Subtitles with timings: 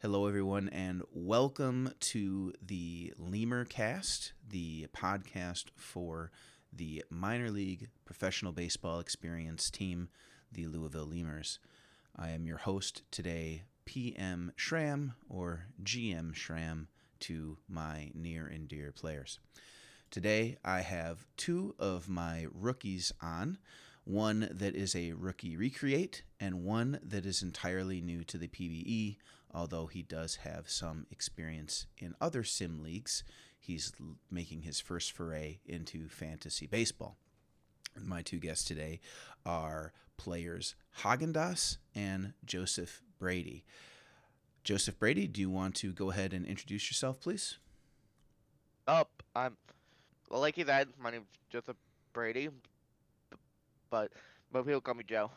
[0.00, 6.30] Hello, everyone, and welcome to the Lemurcast, the podcast for
[6.72, 10.08] the minor league professional baseball experience team,
[10.52, 11.58] the Louisville Lemurs.
[12.14, 16.86] I am your host today, PM Shram, or GM Shram,
[17.18, 19.40] to my near and dear players.
[20.12, 23.58] Today, I have two of my rookies on
[24.04, 29.16] one that is a rookie recreate, and one that is entirely new to the PBE,
[29.52, 33.24] although he does have some experience in other sim leagues.
[33.58, 33.92] He's
[34.30, 37.16] making his first foray into fantasy baseball.
[38.00, 39.00] My two guests today
[39.44, 43.64] are players Haagen Dazs and Joseph Brady.
[44.64, 47.58] Joseph Brady, do you want to go ahead and introduce yourself, please?
[48.86, 49.56] Up, I'm.
[50.30, 51.76] Well, like he said, my name's Joseph
[52.12, 52.50] Brady,
[53.90, 54.12] but
[54.52, 55.30] but people call me Joe.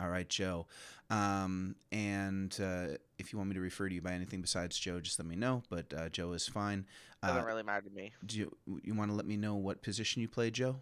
[0.00, 0.66] All right, Joe.
[1.10, 4.98] Um, and uh, if you want me to refer to you by anything besides Joe,
[5.00, 5.62] just let me know.
[5.70, 6.86] But uh, Joe is fine.
[7.22, 8.12] Doesn't Uh, really matter to me.
[8.26, 10.80] do you, you want to let me know what position you play, Joe?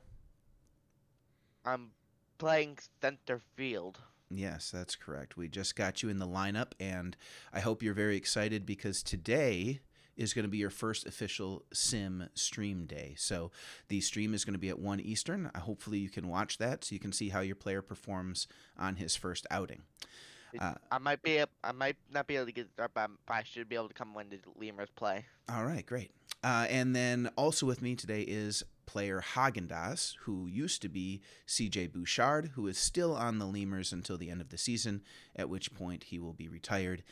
[1.65, 1.91] I'm
[2.39, 3.99] playing center field.
[4.31, 5.37] Yes, that's correct.
[5.37, 7.17] We just got you in the lineup, and
[7.53, 9.81] I hope you're very excited because today
[10.17, 13.15] is going to be your first official sim stream day.
[13.17, 13.51] So
[13.89, 15.51] the stream is going to be at 1 Eastern.
[15.57, 18.47] Hopefully, you can watch that so you can see how your player performs
[18.79, 19.83] on his first outing.
[20.59, 21.43] Uh, I might be.
[21.65, 24.15] I might not be able to get there, but I should be able to come
[24.15, 25.25] when the Lemurs play.
[25.49, 26.11] All right, great.
[26.45, 31.23] Uh, and then also with me today is player Haagen Dazs, who used to be
[31.47, 35.03] CJ Bouchard, who is still on the Lemurs until the end of the season,
[35.37, 37.03] at which point he will be retired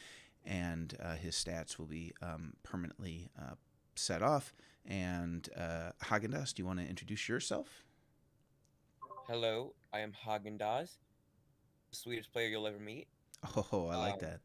[0.50, 3.54] and uh, his stats will be um, permanently uh,
[3.94, 4.52] set off.
[4.84, 7.84] And uh, Haagen Dazs, do you want to introduce yourself?
[9.28, 10.96] Hello, I am Haagen Dazs,
[11.90, 13.06] the sweetest player you'll ever meet,
[13.72, 14.40] Oh, I like Um, that.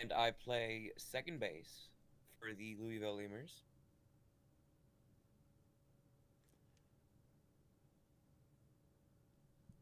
[0.00, 1.88] and I play second base
[2.38, 3.62] for the Louisville Lemurs.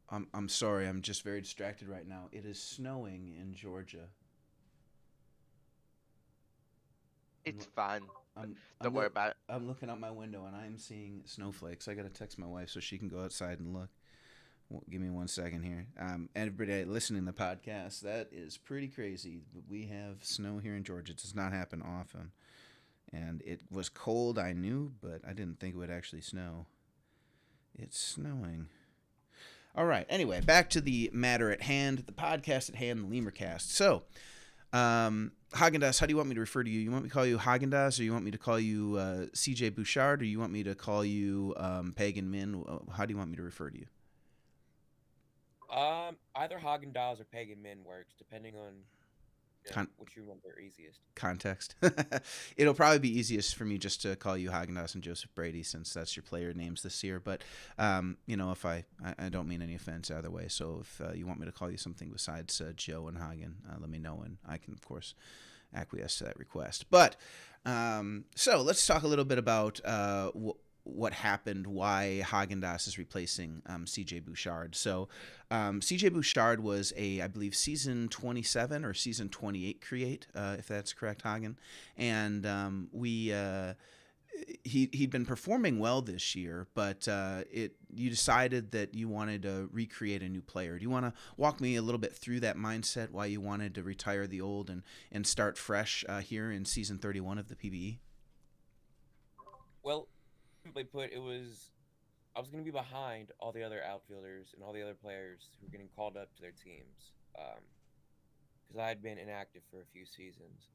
[0.09, 2.28] I'm, I'm sorry, I'm just very distracted right now.
[2.31, 4.09] It is snowing in Georgia.
[7.47, 8.03] It's fine.
[8.37, 9.37] I'm, Don't I'm worry look- about it.
[9.49, 11.89] I'm looking out my window and I'm seeing snowflakes.
[11.89, 13.89] I gotta text my wife so she can go outside and look.
[14.69, 15.87] Well, give me one second here.
[15.99, 19.39] Um, everybody listening to the podcast, that is pretty crazy.
[19.71, 21.12] We have snow here in Georgia.
[21.12, 22.33] It does not happen often,
[23.12, 24.41] and it was cold.
[24.41, 26.67] I knew, but I didn't think it would actually snow.
[27.78, 28.67] It's snowing.
[29.77, 30.07] All right.
[30.09, 33.61] Anyway, back to the matter at hand, the podcast at hand, the Lemurcast.
[33.71, 34.03] So,
[34.76, 35.78] um, how do
[36.09, 36.81] you want me to refer to you?
[36.81, 38.97] You want me to call you Haagen Dazs, or you want me to call you
[38.97, 42.62] uh, CJ Bouchard, or you want me to call you um, Pagan Min?
[42.92, 43.86] How do you want me to refer to you?
[45.75, 48.75] Um, either Haagen Dazs or Pagan Min works, depending on
[49.71, 51.00] Con- which you remember easiest.
[51.15, 51.75] Context.
[52.56, 55.62] It'll probably be easiest for me just to call you Haagen Dazs and Joseph Brady,
[55.62, 57.21] since that's your player names this year.
[57.21, 57.43] But
[57.78, 60.49] um, you know, if I, I, I don't mean any offense either way.
[60.49, 63.54] So if uh, you want me to call you something besides uh, Joe and Haagen,
[63.69, 65.15] uh, let me know, and I can of course
[65.75, 66.87] acquiesce to that request.
[66.91, 67.16] But
[67.65, 72.86] um, so let's talk a little bit about uh, wh- what happened, why Haagen Dazs
[72.86, 74.74] is replacing um, CJ Bouchard.
[74.74, 75.08] So
[75.50, 80.69] um, CJ Bouchard was a, I believe, season 27 or season 28 create, uh, if
[80.69, 81.56] that's correct, Haagen.
[81.97, 83.32] And um, we.
[83.32, 83.74] Uh,
[84.64, 89.42] he he'd been performing well this year, but uh, it you decided that you wanted
[89.42, 90.78] to recreate a new player.
[90.78, 93.10] Do you want to walk me a little bit through that mindset?
[93.10, 96.98] Why you wanted to retire the old and and start fresh uh, here in season
[96.98, 97.56] thirty one of the?
[97.56, 97.97] PBE?
[99.82, 100.08] Well,
[100.66, 101.71] simply put, it was
[102.34, 105.66] I was gonna be behind all the other outfielders and all the other players who
[105.66, 110.04] were getting called up to their teams, because I had been inactive for a few
[110.04, 110.71] seasons,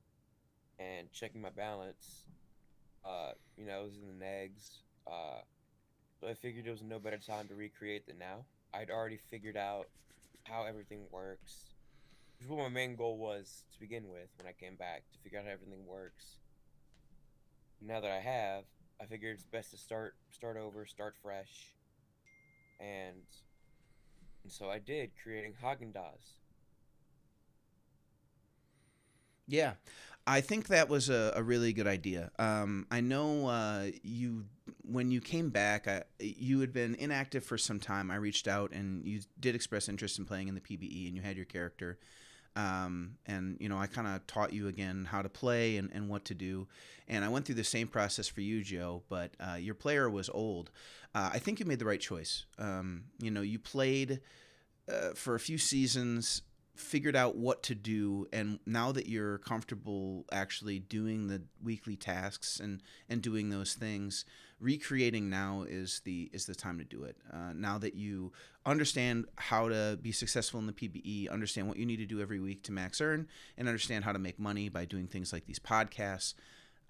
[0.80, 2.24] and checking my balance,
[3.06, 4.80] uh, you know, it was in the negs.
[5.06, 5.42] Uh,
[6.20, 8.46] so I figured it was no better time to recreate than now.
[8.74, 9.88] I'd already figured out
[10.46, 11.66] how everything works,
[12.38, 15.20] which is what my main goal was to begin with when I came back to
[15.20, 16.38] figure out how everything works.
[17.82, 18.64] Now that I have,
[19.02, 21.74] I figured it's best to start start over, start fresh,
[22.80, 23.18] and
[24.44, 26.36] and so I did, creating Haagen Dazs.
[29.48, 29.74] Yeah,
[30.28, 32.32] I think that was a, a really good idea.
[32.38, 34.46] Um, I know uh, you
[34.84, 38.12] when you came back, I, you had been inactive for some time.
[38.12, 41.24] I reached out and you did express interest in playing in the PBE, and you
[41.24, 41.98] had your character.
[42.56, 46.10] Um, and you know, I kind of taught you again how to play and, and
[46.10, 46.68] what to do.
[47.08, 49.04] And I went through the same process for you, Joe.
[49.10, 50.72] But uh, your player was old.
[51.14, 52.46] Uh, I think you made the right choice.
[52.58, 54.22] Um, you know, you played
[54.92, 56.42] uh, for a few seasons
[56.76, 62.60] figured out what to do and now that you're comfortable actually doing the weekly tasks
[62.60, 64.26] and and doing those things
[64.62, 67.18] recreating now is the is the time to do it.
[67.34, 68.32] Uh, now that you
[68.66, 72.40] understand how to be successful in the pbe understand what you need to do every
[72.40, 73.28] week to max earn
[73.58, 76.36] and understand how to make money by doing things like these podcasts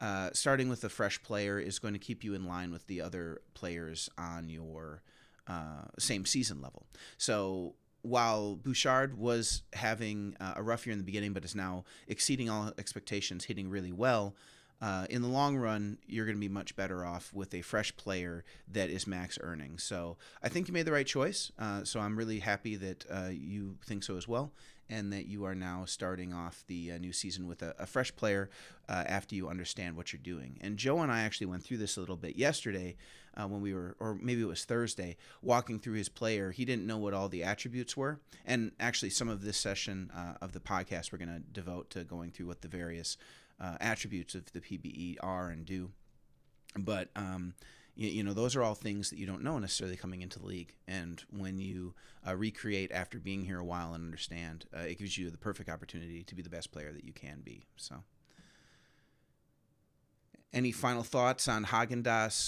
[0.02, 3.00] uh, starting with a fresh player is going to keep you in line with the
[3.00, 5.04] other players on your
[5.48, 6.88] uh, same season level.
[7.20, 11.84] So while Bouchard was having uh, a rough year in the beginning, but is now
[12.08, 14.36] exceeding all expectations, hitting really well,
[14.82, 17.96] uh, in the long run, you're going to be much better off with a fresh
[17.96, 19.78] player that is max earning.
[19.78, 21.52] So I think you made the right choice.
[21.60, 24.52] Uh, so I'm really happy that uh, you think so as well,
[24.90, 28.16] and that you are now starting off the uh, new season with a, a fresh
[28.16, 28.50] player
[28.90, 30.58] uh, after you understand what you're doing.
[30.62, 32.96] And Joe and I actually went through this a little bit yesterday
[33.38, 36.50] uh, when we were, or maybe it was Thursday, walking through his player.
[36.50, 38.20] He didn't know what all the attributes were.
[38.48, 40.12] And actually, some of this session
[40.42, 43.16] of the podcast we're going to devote to going through what the various
[43.62, 45.92] uh, attributes of the PBE are and do.
[46.78, 47.54] But um,
[47.96, 50.46] you, you, know, those are all things that you don't know necessarily coming into the
[50.46, 50.74] league.
[50.88, 51.94] And when you
[52.28, 55.70] uh, recreate after being here a while and understand, uh, it gives you the perfect
[55.70, 57.66] opportunity to be the best player that you can be.
[57.76, 58.04] So.
[60.54, 62.06] Any final thoughts on Haagen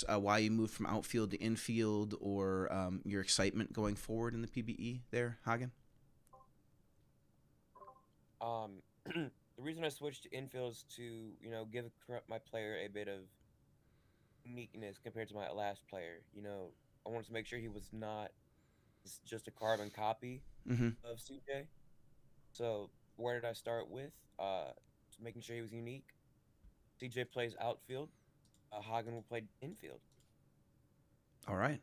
[0.09, 4.41] uh, why you moved from outfield to infield, or um, your excitement going forward in
[4.41, 5.71] the PBE there, Haagen?
[8.41, 8.81] Um,
[9.63, 11.85] the reason I switched to infield is to you know give
[12.29, 13.21] my player a bit of
[14.43, 16.21] uniqueness compared to my last player.
[16.33, 16.71] You know,
[17.07, 18.31] I wanted to make sure he was not
[19.25, 20.89] just a carbon copy mm-hmm.
[21.09, 21.67] of CJ.
[22.51, 24.11] So where did I start with?
[24.37, 24.71] Uh,
[25.21, 26.07] making sure he was unique.
[27.01, 28.09] CJ plays outfield.
[28.71, 29.99] Uh, Haagen will play infield.
[31.47, 31.81] All right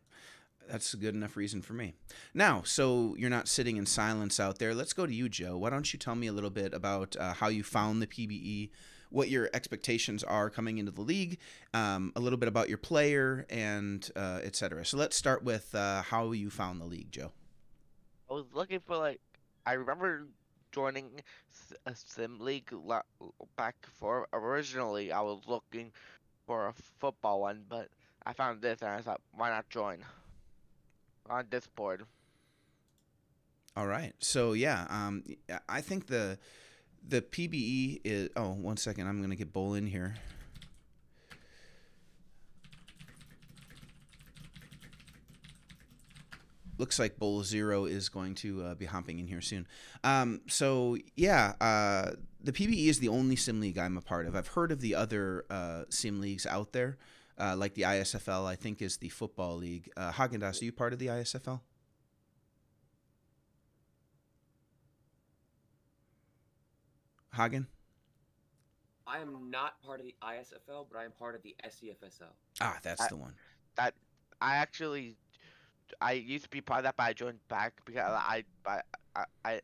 [0.69, 1.95] that's a good enough reason for me.
[2.35, 4.75] Now, so you're not sitting in silence out there.
[4.75, 5.57] Let's go to you, Joe.
[5.59, 8.71] Why don't you tell me a little bit about uh, how you found the PBE,
[9.11, 11.39] what your expectations are coming into the league,
[11.75, 14.85] um, a little bit about your player, and uh, etc.
[14.85, 17.33] So let's start with uh, how you found the league, Joe.
[18.31, 19.21] I was looking for like
[19.67, 20.27] I remember
[20.73, 21.21] joining
[21.87, 22.73] a sim league
[23.57, 25.93] back for originally I was looking
[26.47, 27.89] for a football one, but
[28.25, 30.05] I found this and I thought, why not join?
[31.31, 32.05] On Discord.
[33.77, 34.13] All right.
[34.19, 35.23] So yeah, um,
[35.69, 36.39] I think the
[37.07, 38.31] the PBE is.
[38.35, 39.07] Oh, one second.
[39.07, 40.17] I'm gonna get Bowl in here.
[46.79, 49.69] Looks like Bowl Zero is going to uh, be hopping in here soon.
[50.03, 52.13] Um, so yeah, uh,
[52.43, 54.35] the PBE is the only sim league I'm a part of.
[54.35, 56.97] I've heard of the other uh, sim leagues out there
[57.41, 59.91] uh, like the ISFL, I think is the football league.
[59.97, 61.61] Uh, Haagen-Dazs, are you part of the ISFL?
[67.35, 67.67] Haagen?
[69.07, 72.33] I am not part of the ISFL, but I am part of the SCFSL.
[72.61, 73.35] Ah, that's I, the one.
[73.77, 73.95] That
[74.41, 75.17] I actually,
[76.01, 78.81] I used to be part of that, but I joined back because I, I,
[79.17, 79.61] I, I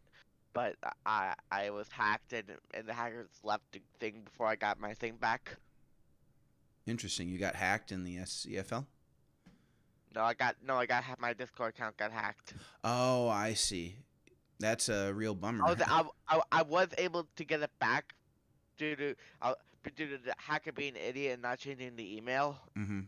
[0.52, 0.75] but
[1.05, 4.94] I, I was hacked and and the hackers left the thing before I got my
[4.94, 5.56] thing back.
[6.87, 7.29] Interesting.
[7.29, 8.87] You got hacked in the SCFL?
[10.15, 10.77] No, I got no.
[10.77, 12.55] I got my Discord account got hacked.
[12.83, 13.97] Oh, I see.
[14.59, 15.65] That's a real bummer.
[15.67, 18.15] I was, I, I, I was able to get it back
[18.79, 19.55] due to uh,
[19.94, 22.56] due to the hacker being an idiot and not changing the email.
[22.79, 23.01] Mm-hmm.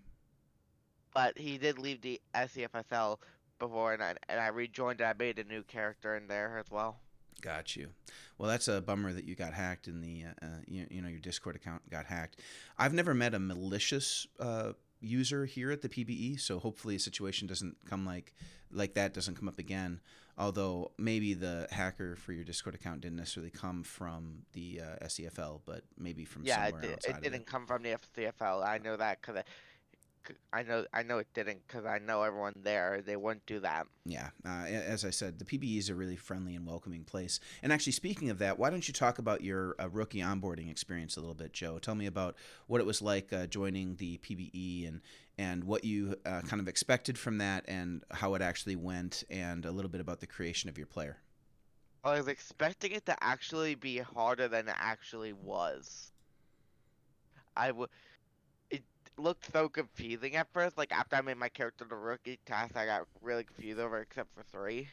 [1.14, 3.18] But he did leave the SCFSL
[3.58, 5.00] before, and I and I rejoined.
[5.00, 6.98] And I made a new character in there as well.
[7.40, 7.90] Got you.
[8.36, 11.08] Well, that's a bummer that you got hacked in the, uh, uh, you, you, know,
[11.08, 12.40] your Discord account got hacked.
[12.76, 17.46] I've never met a malicious uh, user here at the PBE, so hopefully a situation
[17.46, 18.34] doesn't come like
[18.70, 20.00] like that doesn't come up again.
[20.36, 25.62] Although maybe the hacker for your Discord account didn't necessarily come from the uh, SCFL,
[25.66, 27.16] but maybe from yeah, somewhere it, did, outside.
[27.16, 27.46] it didn't it.
[27.46, 28.64] come from the SCFL.
[28.64, 29.42] I know that because
[30.52, 33.02] I know I know it didn't because I know everyone there.
[33.04, 33.86] They wouldn't do that.
[34.04, 37.40] Yeah, uh, as I said, the PBE is a really friendly and welcoming place.
[37.62, 41.16] And actually, speaking of that, why don't you talk about your uh, rookie onboarding experience
[41.16, 41.78] a little bit, Joe?
[41.78, 45.00] Tell me about what it was like uh, joining the PBE and
[45.38, 49.64] and what you uh, kind of expected from that, and how it actually went, and
[49.64, 51.18] a little bit about the creation of your player.
[52.04, 56.12] I was expecting it to actually be harder than it actually was.
[57.56, 57.90] I would
[59.18, 60.78] looked so confusing at first.
[60.78, 64.34] Like after I made my character the rookie task, I got really confused over except
[64.34, 64.88] for three.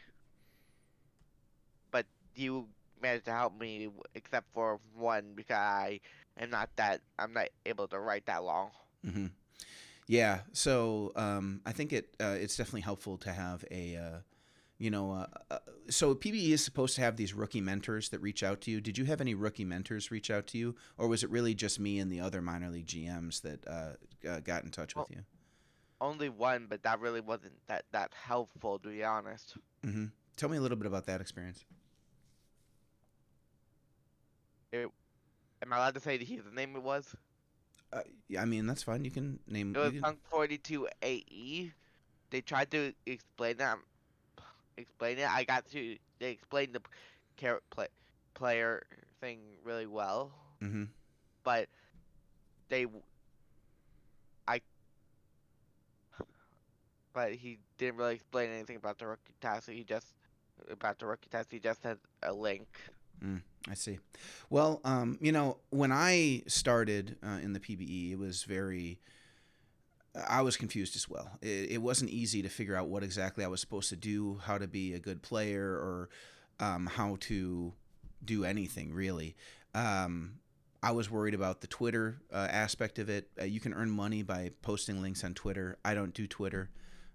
[1.92, 2.06] But
[2.36, 2.68] you
[3.02, 6.00] managed to help me except for one because I
[6.40, 8.72] am not that I'm not able to write that long.
[9.06, 9.28] Mm-hmm.
[10.08, 14.20] Yeah, so um, I think it uh, it's definitely helpful to have a uh,
[14.78, 18.44] you know, uh, uh, so PBE is supposed to have these rookie mentors that reach
[18.44, 18.82] out to you.
[18.82, 21.80] Did you have any rookie mentors reach out to you, or was it really just
[21.80, 23.66] me and the other minor league GMs that
[24.28, 25.24] uh, got in touch with you?
[26.02, 29.56] Only one, but that really wasn't that that helpful to be honest.
[29.84, 30.06] hmm
[30.36, 31.64] Tell me a little bit about that experience.
[34.74, 37.16] Am I allowed to say the name it was?
[37.94, 39.06] Uh, yeah, I mean that's fine.
[39.06, 39.74] You can name.
[39.74, 41.72] It was can- Punk 42 AE.
[42.30, 43.78] They tried to explain that.
[44.76, 45.30] Explain it.
[45.30, 45.98] I got to.
[46.20, 46.82] They explained the
[47.38, 47.88] carrot play,
[48.34, 48.84] player
[49.22, 50.90] thing really well, Mhm.
[51.44, 51.70] but
[52.68, 52.84] they.
[52.84, 53.02] w-
[54.48, 54.60] I.
[57.16, 59.70] But he didn't really explain anything about the rookie test.
[59.70, 60.08] He just
[60.70, 61.52] about the rookie test.
[61.52, 62.68] He just had a link.
[63.70, 64.00] I see.
[64.50, 69.00] Well, um, you know, when I started uh, in the PBE, it was very.
[70.30, 71.30] I was confused as well.
[71.42, 74.58] It, it wasn't easy to figure out what exactly I was supposed to do, how
[74.58, 76.10] to be a good player, or
[76.60, 77.74] um, how to
[78.24, 79.36] do anything really.
[79.74, 80.40] Um,
[80.82, 83.30] I was worried about the Twitter uh, aspect of it.
[83.40, 85.78] Uh, you can earn money by posting links on Twitter.
[85.84, 86.70] I don't do Twitter.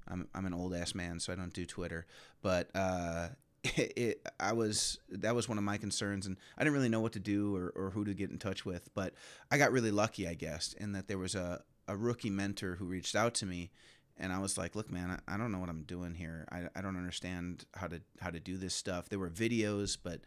[0.09, 2.07] I'm, I'm an old ass man, so I don't do Twitter.
[2.43, 3.29] But uh,
[3.65, 7.01] it, it, I was that was one of my concerns, and I didn't really know
[7.01, 8.89] what to do or, or who to get in touch with.
[8.95, 9.15] But
[9.51, 12.87] I got really lucky, I guess, in that there was a, a rookie mentor who
[12.87, 13.71] reached out to me,
[14.17, 16.47] and I was like, "Look, man, I, I don't know what I'm doing here.
[16.51, 20.21] I, I don't understand how to how to do this stuff." There were videos, but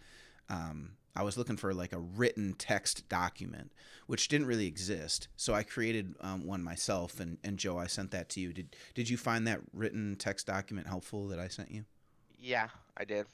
[0.49, 3.71] um, I was looking for like a written text document,
[4.07, 5.27] which didn't really exist.
[5.35, 8.53] So I created um, one myself, and, and Joe, I sent that to you.
[8.53, 11.85] Did did you find that written text document helpful that I sent you?
[12.39, 13.27] Yeah, I did.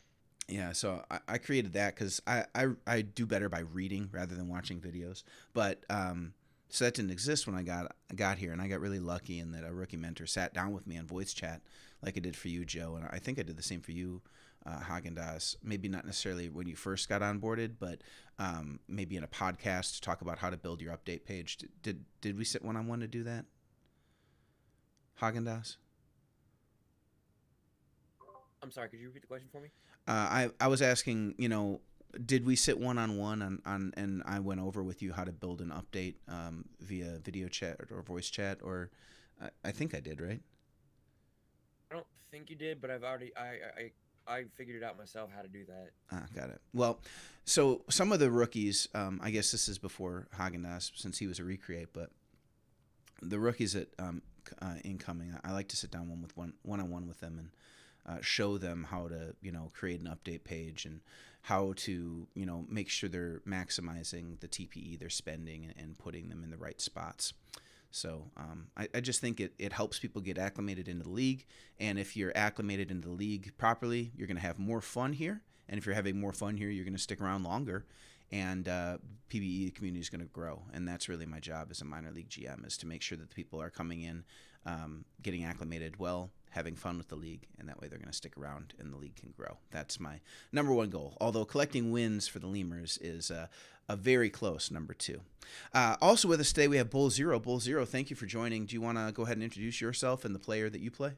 [0.47, 4.35] Yeah, so I, I created that because I, I I do better by reading rather
[4.35, 5.23] than watching videos.
[5.53, 6.33] But um,
[6.69, 9.51] so that didn't exist when I got got here, and I got really lucky in
[9.51, 11.61] that a rookie mentor sat down with me on voice chat,
[12.03, 14.21] like I did for you, Joe, and I think I did the same for you,
[14.69, 15.55] uh, Haagen Dazs.
[15.63, 18.01] Maybe not necessarily when you first got onboarded, but
[18.37, 21.57] um, maybe in a podcast to talk about how to build your update page.
[21.57, 23.45] Did did, did we sit one on one to do that?
[25.21, 25.77] Haagen Dazs.
[28.61, 28.89] I'm sorry.
[28.89, 29.69] Could you repeat the question for me?
[30.07, 31.81] Uh, I I was asking, you know,
[32.25, 35.23] did we sit one on one on on and I went over with you how
[35.23, 38.91] to build an update um, via video chat or voice chat or
[39.41, 40.41] I, I think I did right.
[41.91, 43.91] I don't think you did, but I've already I I
[44.29, 45.89] I figured it out myself how to do that.
[46.11, 46.61] Ah, got it.
[46.73, 47.01] Well,
[47.45, 51.39] so some of the rookies, um, I guess this is before Haagen since he was
[51.39, 52.11] a recreate, but
[53.21, 54.21] the rookies that um,
[54.61, 57.19] uh, incoming, I, I like to sit down one with one one on one with
[57.19, 57.49] them and
[58.05, 61.01] uh, show them how to you know create an update page and
[61.41, 66.29] how to you know make sure they're maximizing the TPE they're spending and, and putting
[66.29, 67.33] them in the right spots.
[67.91, 71.45] So um, I, I just think it, it helps people get acclimated into the league.
[71.79, 75.41] And if you're acclimated into the league properly, you're going to have more fun here.
[75.67, 77.85] And if you're having more fun here, you're going to stick around longer.
[78.31, 78.97] And uh,
[79.31, 80.61] PBE community is going to grow.
[80.73, 83.29] And that's really my job as a minor league GM is to make sure that
[83.29, 84.23] the people are coming in,
[84.65, 87.47] um, getting acclimated well, having fun with the league.
[87.57, 89.57] And that way they're going to stick around and the league can grow.
[89.71, 90.19] That's my
[90.51, 91.17] number one goal.
[91.21, 93.47] Although collecting wins for the Lemurs is uh,
[93.87, 95.21] a very close number two.
[95.73, 97.39] Uh, also with us today, we have Bowl Zero.
[97.39, 98.65] Bowl Zero, thank you for joining.
[98.65, 101.13] Do you want to go ahead and introduce yourself and the player that you play?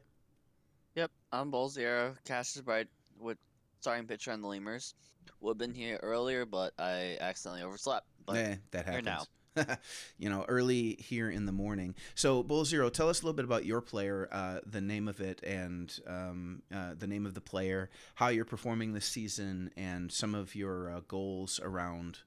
[0.94, 2.14] Yep, I'm Bowl Zero.
[2.24, 3.38] Cassius Bright with
[3.80, 4.94] starting pitcher on the Lemurs.
[5.40, 8.06] Would have been here earlier, but I accidentally overslept.
[8.26, 9.06] But eh, that here happens.
[9.06, 9.24] now.
[10.18, 11.94] you know, early here in the morning.
[12.14, 15.20] So, Bowl Zero, tell us a little bit about your player, uh, the name of
[15.20, 20.10] it, and um, uh, the name of the player, how you're performing this season, and
[20.10, 22.18] some of your uh, goals around,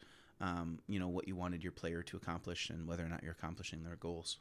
[0.41, 3.31] um, you know, what you wanted your player to accomplish and whether or not you're
[3.33, 4.37] accomplishing their goals.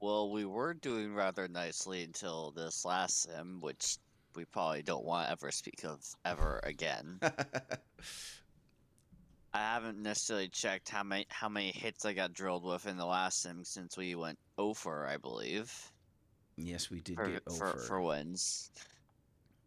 [0.00, 3.98] well, we were doing rather nicely until this last sim, which
[4.34, 7.20] we probably don't want to ever speak of ever again.
[9.52, 13.06] I haven't necessarily checked how many how many hits I got drilled with in the
[13.06, 15.72] last sim since we went over, I believe,
[16.56, 17.78] yes, we did for get for, over.
[17.78, 18.70] for wins.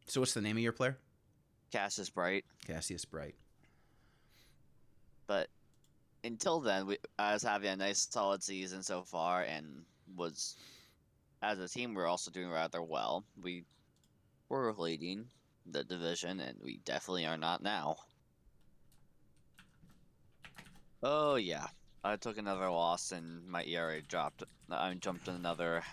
[0.05, 0.97] So, what's the name of your player?
[1.71, 2.45] Cassius Bright.
[2.65, 3.35] Cassius Bright.
[5.27, 5.47] but
[6.23, 9.83] until then, we, I was having a nice solid season so far, and
[10.15, 10.55] was
[11.41, 13.25] as a team we're also doing rather well.
[13.41, 13.65] We
[14.49, 15.25] were leading
[15.65, 17.97] the division, and we definitely are not now.
[21.05, 21.67] Oh yeah,
[22.01, 24.43] I took another loss, and my ERA dropped.
[24.72, 25.83] I jumped another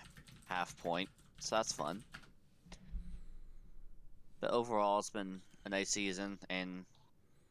[0.47, 2.01] half point, so that's fun.
[4.39, 6.85] But overall, it's been a nice season, and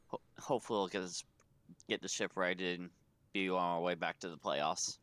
[0.06, 1.22] ho- hopefully, we'll get us
[1.86, 2.90] get the ship righted and
[3.34, 4.96] be on our way back to the playoffs.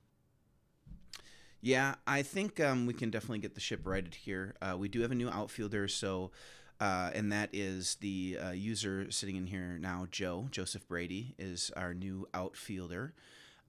[1.61, 4.55] Yeah, I think um, we can definitely get the ship righted here.
[4.61, 6.31] Uh, we do have a new outfielder, so
[6.79, 11.71] uh, and that is the uh, user sitting in here now, Joe Joseph Brady is
[11.75, 13.13] our new outfielder.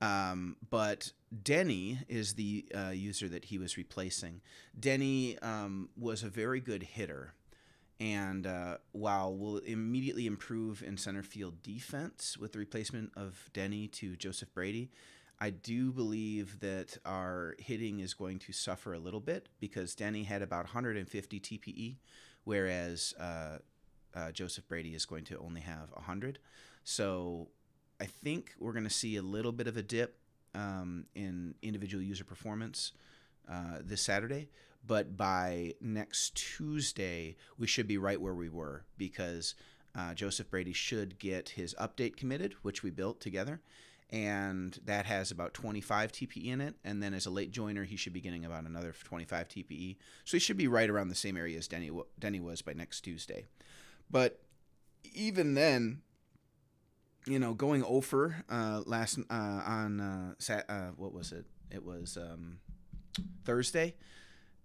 [0.00, 1.12] Um, but
[1.42, 4.40] Denny is the uh, user that he was replacing.
[4.78, 7.34] Denny um, was a very good hitter.
[8.00, 13.88] And uh, while we'll immediately improve in center field defense with the replacement of Denny
[13.88, 14.90] to Joseph Brady,
[15.40, 20.24] I do believe that our hitting is going to suffer a little bit because Denny
[20.24, 21.96] had about 150 TPE,
[22.48, 23.58] whereas uh,
[24.14, 26.38] uh, Joseph Brady is going to only have 100.
[26.82, 27.48] So
[28.00, 30.18] I think we're going to see a little bit of a dip
[30.54, 32.92] um, in individual user performance
[33.52, 34.48] uh, this Saturday.
[34.86, 39.54] But by next Tuesday, we should be right where we were because
[39.94, 43.60] uh, Joseph Brady should get his update committed, which we built together.
[44.10, 46.76] And that has about 25 TPE in it.
[46.82, 49.96] And then as a late joiner, he should be getting about another 25 TPE.
[50.24, 53.02] So he should be right around the same area as Denny, Denny was by next
[53.02, 53.46] Tuesday.
[54.10, 54.40] But
[55.14, 56.00] even then,
[57.26, 59.34] you know, going over uh, last uh,
[59.66, 61.44] on uh, sat, uh, what was it?
[61.70, 62.60] It was um,
[63.44, 63.94] Thursday.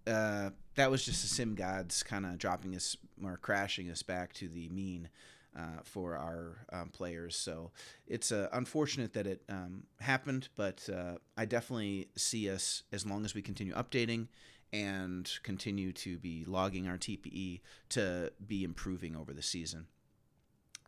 [0.07, 4.33] Uh, that was just the sim gods kind of dropping us or crashing us back
[4.33, 5.09] to the mean
[5.57, 7.35] uh, for our um, players.
[7.35, 7.71] So
[8.07, 13.25] it's uh, unfortunate that it um, happened, but uh, I definitely see us as long
[13.25, 14.27] as we continue updating
[14.71, 19.87] and continue to be logging our TPE to be improving over the season.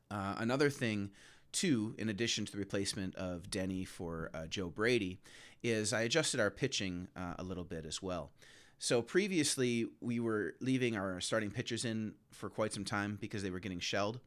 [0.09, 1.11] Uh, another thing
[1.55, 5.21] Two, in addition to the replacement of Denny for uh, Joe Brady,
[5.63, 8.31] is I adjusted our pitching uh, a little bit as well.
[8.77, 13.51] So previously, we were leaving our starting pitchers in for quite some time because they
[13.51, 14.19] were getting shelled.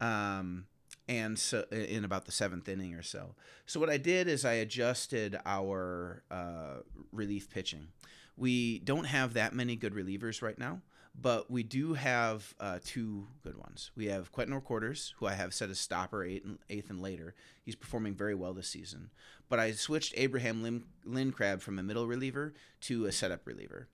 [0.00, 0.66] Um,
[1.08, 3.34] and so in about the seventh inning or so.
[3.64, 6.80] So what I did is I adjusted our uh,
[7.12, 7.88] relief pitching.
[8.36, 10.82] We don't have that many good relievers right now,
[11.18, 13.92] but we do have uh, two good ones.
[13.96, 17.34] We have Quentin Quarters, who I have set as stopper eighth and, eighth and later.
[17.62, 19.10] He's performing very well this season.
[19.48, 23.88] But I switched Abraham Lim, Lincrab from a middle reliever to a setup reliever.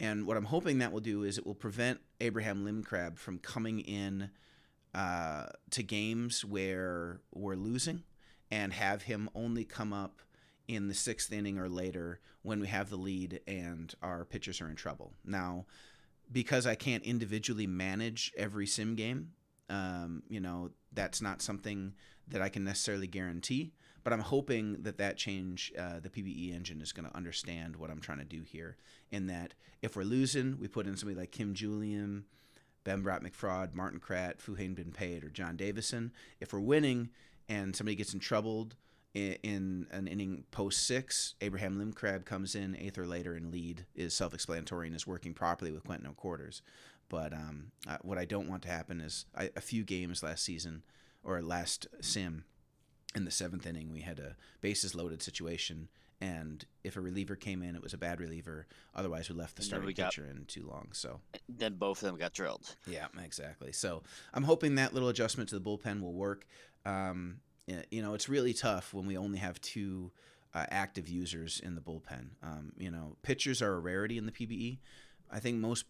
[0.00, 3.80] And what I'm hoping that will do is it will prevent Abraham Lincrab from coming
[3.80, 4.30] in
[4.94, 8.02] uh, to games where we're losing
[8.50, 10.20] and have him only come up
[10.68, 14.68] in the sixth inning or later when we have the lead and our pitchers are
[14.68, 15.12] in trouble.
[15.24, 15.66] Now,
[16.30, 19.32] because I can't individually manage every sim game,
[19.68, 21.94] um, you know, that's not something
[22.28, 23.72] that I can necessarily guarantee.
[24.04, 27.90] But I'm hoping that that change, uh, the PBE engine is going to understand what
[27.90, 28.76] I'm trying to do here.
[29.10, 32.24] In that, if we're losing, we put in somebody like Kim Julian,
[32.84, 36.12] Ben Brat McFraud, Martin Kratt, Fuhain Bin Paid, or John Davison.
[36.40, 37.10] If we're winning
[37.48, 38.68] and somebody gets in trouble,
[39.14, 44.12] in, an inning post six, Abraham Limcrab comes in eighth or later and lead is
[44.12, 46.62] self-explanatory and is working properly with Quentin Quarters.
[47.08, 50.42] But um, uh, what I don't want to happen is I, a few games last
[50.42, 50.82] season
[51.22, 52.44] or last sim
[53.14, 55.88] in the seventh inning we had a bases loaded situation
[56.24, 58.66] and if a reliever came in, it was a bad reliever.
[58.94, 60.88] Otherwise, we left the starting pitcher got, in too long.
[60.92, 62.76] So then both of them got drilled.
[62.86, 63.72] Yeah, exactly.
[63.72, 66.46] So I'm hoping that little adjustment to the bullpen will work.
[66.86, 67.40] Um,
[67.90, 70.12] you know, it's really tough when we only have two
[70.54, 72.28] uh, active users in the bullpen.
[72.42, 74.78] Um, you know, pitchers are a rarity in the PBE.
[75.30, 75.84] I think most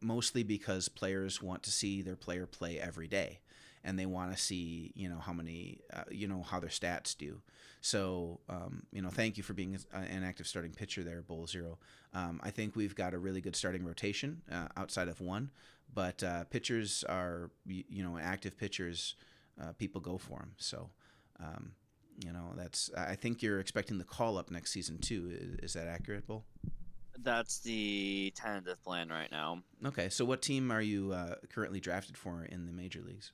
[0.00, 3.40] mostly because players want to see their player play every day
[3.84, 7.16] and they want to see you know how many uh, you know how their stats
[7.16, 7.42] do
[7.86, 11.78] so um, you know thank you for being an active starting pitcher there bowl zero
[12.14, 15.50] um, i think we've got a really good starting rotation uh, outside of one
[15.94, 19.14] but uh, pitchers are you know active pitchers
[19.60, 20.52] uh, people go for them.
[20.58, 20.90] So,
[21.40, 21.72] um,
[22.24, 22.90] you know, that's.
[22.96, 25.30] I think you're expecting the call up next season too.
[25.32, 26.44] Is, is that accurate, Bowl?
[27.18, 29.62] That's the tentative plan right now.
[29.84, 33.32] Okay, so what team are you uh, currently drafted for in the major leagues?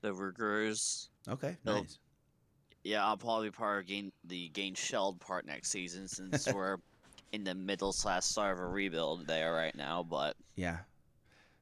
[0.00, 1.10] The Rugers.
[1.28, 1.98] Okay, They'll, nice.
[2.88, 6.78] Yeah, I'll probably be part of gain, the gain shelled part next season since we're
[7.32, 10.02] in the middle slash start of a rebuild there right now.
[10.02, 10.78] But yeah,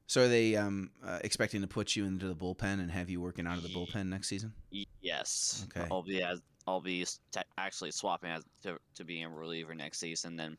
[0.07, 3.19] so are they um, uh, expecting to put you into the bullpen and have you
[3.19, 4.53] working out of the bullpen next season?
[5.01, 5.67] Yes.
[5.75, 5.85] Okay.
[5.91, 7.05] I'll be as I'll be
[7.57, 10.57] actually swapping as to, to being a reliever next season, then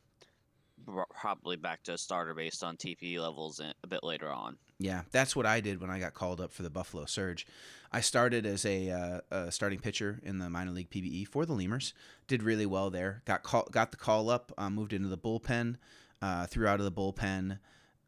[1.14, 4.56] probably back to a starter based on TPE levels a bit later on.
[4.78, 7.46] Yeah, that's what I did when I got called up for the Buffalo Surge.
[7.90, 11.54] I started as a, uh, a starting pitcher in the minor league PBE for the
[11.54, 11.94] Lemurs.
[12.26, 13.22] Did really well there.
[13.24, 14.52] Got call, got the call up.
[14.58, 15.76] Uh, moved into the bullpen.
[16.20, 17.58] Uh, threw out of the bullpen.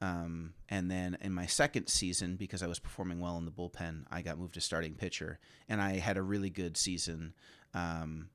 [0.02, 4.04] Um, and then in my second season, because I was performing well in the bullpen,
[4.10, 7.34] I got moved to starting pitcher, and I had a really good season.
[7.74, 8.30] Um,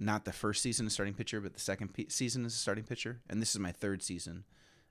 [0.00, 3.20] not the first season as starting pitcher, but the second season as a starting pitcher,
[3.28, 4.44] and this is my third season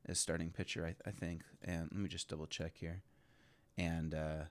[0.06, 1.41] as starting pitcher, I, I think.
[1.63, 3.02] And let me just double check here.
[3.78, 4.43] And uh,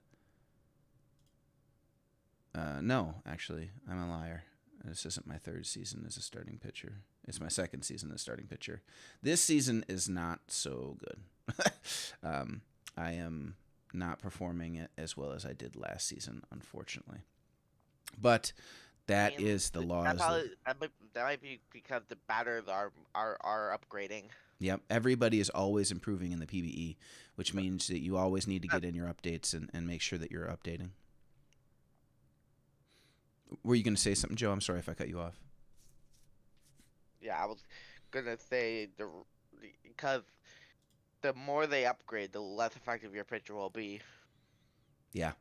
[2.54, 4.42] uh, no, actually, I'm a liar.
[4.84, 7.02] This isn't my third season as a starting pitcher.
[7.26, 8.82] It's my second season as starting pitcher.
[9.22, 11.70] This season is not so good.
[12.22, 12.62] um,
[12.96, 13.56] I am
[13.92, 17.20] not performing as well as I did last season, unfortunately.
[18.20, 18.52] But
[19.08, 20.12] that mean, is the That, laws.
[20.12, 24.24] of- probably, that, might, that might be because the batters are are, are upgrading.
[24.60, 24.80] Yep.
[24.90, 26.96] Everybody is always improving in the PBE,
[27.36, 30.18] which means that you always need to get in your updates and, and make sure
[30.18, 30.90] that you're updating.
[33.62, 34.50] Were you going to say something, Joe?
[34.50, 35.38] I'm sorry if I cut you off.
[37.20, 37.62] Yeah, I was
[38.10, 39.08] gonna say the
[39.82, 40.22] because
[41.22, 44.00] the more they upgrade, the less effective your pitcher will be.
[45.12, 45.32] Yeah.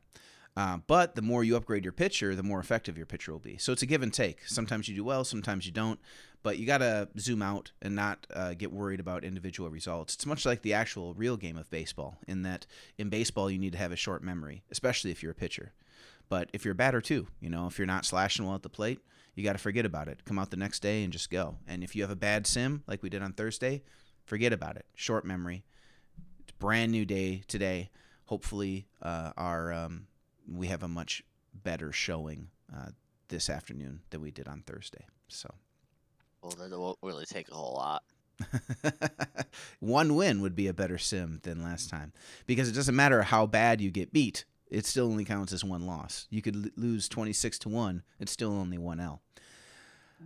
[0.58, 3.56] Uh, but the more you upgrade your pitcher, the more effective your pitcher will be.
[3.58, 4.44] So it's a give and take.
[4.44, 6.00] Sometimes you do well, sometimes you don't.
[6.42, 10.16] But you got to zoom out and not uh, get worried about individual results.
[10.16, 12.66] It's much like the actual real game of baseball, in that
[12.96, 15.74] in baseball, you need to have a short memory, especially if you're a pitcher.
[16.28, 18.68] But if you're a batter too, you know, if you're not slashing well at the
[18.68, 18.98] plate,
[19.36, 20.24] you got to forget about it.
[20.24, 21.54] Come out the next day and just go.
[21.68, 23.84] And if you have a bad sim, like we did on Thursday,
[24.26, 24.86] forget about it.
[24.96, 25.62] Short memory.
[26.40, 27.90] It's brand new day today.
[28.24, 30.08] Hopefully, uh, our um,
[30.50, 31.22] we have a much
[31.54, 32.90] better showing uh,
[33.28, 35.04] this afternoon than we did on Thursday.
[35.28, 35.52] So
[36.42, 38.02] Well, that won't really take a whole lot.
[39.80, 42.12] one win would be a better sim than last time
[42.46, 44.44] because it doesn't matter how bad you get beat.
[44.70, 46.26] It still only counts as one loss.
[46.30, 48.02] You could lose 26 to 1.
[48.20, 49.22] It's still only 1 L.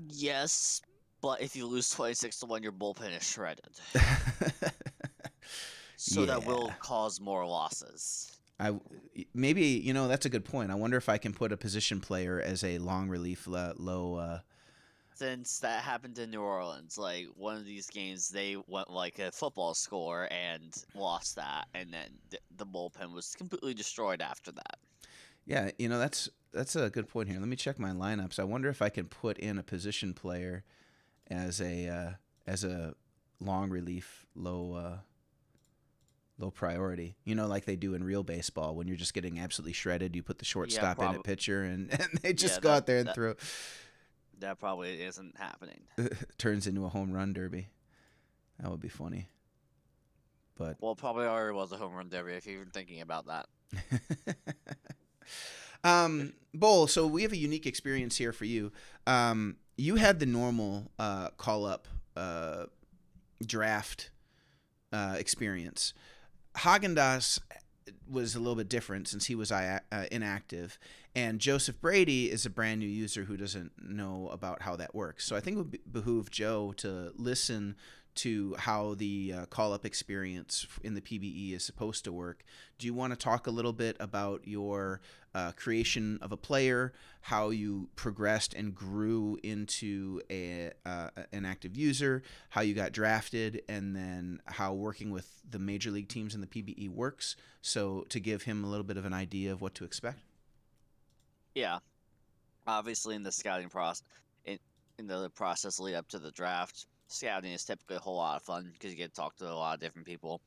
[0.08, 0.82] Yes,
[1.20, 3.70] but if you lose 26 to 1, your bullpen is shredded.
[6.04, 8.40] So that will cause more losses.
[8.62, 8.78] I
[9.34, 10.70] maybe you know that's a good point.
[10.70, 14.14] I wonder if I can put a position player as a long relief lo- low
[14.16, 14.38] uh,
[15.14, 19.32] Since that happened in New Orleans, like one of these games, they went like a
[19.32, 24.78] football score and lost that, and then th- the bullpen was completely destroyed after that.
[25.44, 27.40] Yeah, you know that's that's a good point here.
[27.40, 28.38] Let me check my lineups.
[28.38, 30.62] I wonder if I can put in a position player
[31.28, 32.10] as a uh,
[32.46, 32.94] as a
[33.40, 34.96] long relief, low uh,
[36.38, 37.16] low priority.
[37.24, 40.14] You know, like they do in real baseball when you're just getting absolutely shredded.
[40.16, 42.74] You put the shortstop in prob- at pitcher, and, and they just Yeah, go that-
[42.76, 43.34] out there and that- throw.
[44.38, 45.82] That probably isn't happening.
[46.38, 47.68] turns into a home run derby.
[48.58, 49.28] That would be funny.
[50.56, 53.46] But Well, probably already was a home run derby if you're thinking about that.
[55.84, 58.72] um, Bowl, so we have a unique experience here for you.
[59.06, 62.66] Um, you had the normal uh, call up uh,
[63.44, 64.10] draft
[64.92, 65.94] uh, experience.
[66.56, 67.40] Haagen Dazs
[68.08, 70.78] was a little bit different since he was uh, inactive,
[71.14, 75.24] and Joseph Brady is a brand new user who doesn't know about how that works.
[75.24, 77.76] So I think it would behoove Joe to listen
[78.14, 82.44] to how the uh, call up experience in the PBE is supposed to work.
[82.78, 85.00] Do you want to talk a little bit about your
[85.34, 91.76] uh, creation of a player, how you progressed and grew into a uh, an active
[91.76, 96.40] user, how you got drafted, and then how working with the major league teams in
[96.40, 97.36] the PBE works?
[97.62, 100.18] So to give him a little bit of an idea of what to expect.
[101.54, 101.78] Yeah.
[102.66, 104.02] Obviously, in the scouting process,
[104.44, 104.58] in,
[104.98, 108.42] in the process lead up to the draft, scouting is typically a whole lot of
[108.42, 110.40] fun because you get to talk to a lot of different people.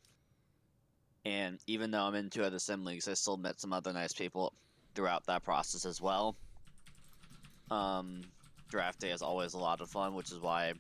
[1.25, 4.13] And even though I'm in two other sim leagues, I still met some other nice
[4.13, 4.53] people
[4.93, 6.35] throughout that process as well.
[7.71, 8.21] Um,
[8.69, 10.73] draft day is always a lot of fun, which is why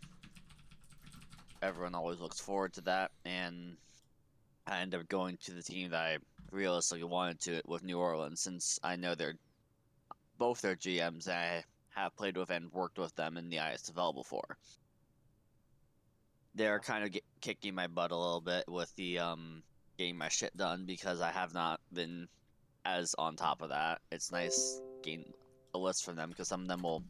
[1.61, 3.11] everyone always looks forward to that.
[3.25, 3.75] And
[4.67, 6.17] I ended up going to the team that I
[6.51, 9.35] realistically wanted to with New Orleans, since I know they're
[10.37, 11.63] both their GMs and I
[11.95, 14.57] have played with and worked with them in the ISFL before.
[16.55, 19.61] They're kind of get, kicking my butt a little bit with the um,
[19.97, 22.27] getting my shit done because I have not been
[22.85, 23.99] as on top of that.
[24.11, 25.33] It's nice getting
[25.73, 27.03] a list from them because some of them will,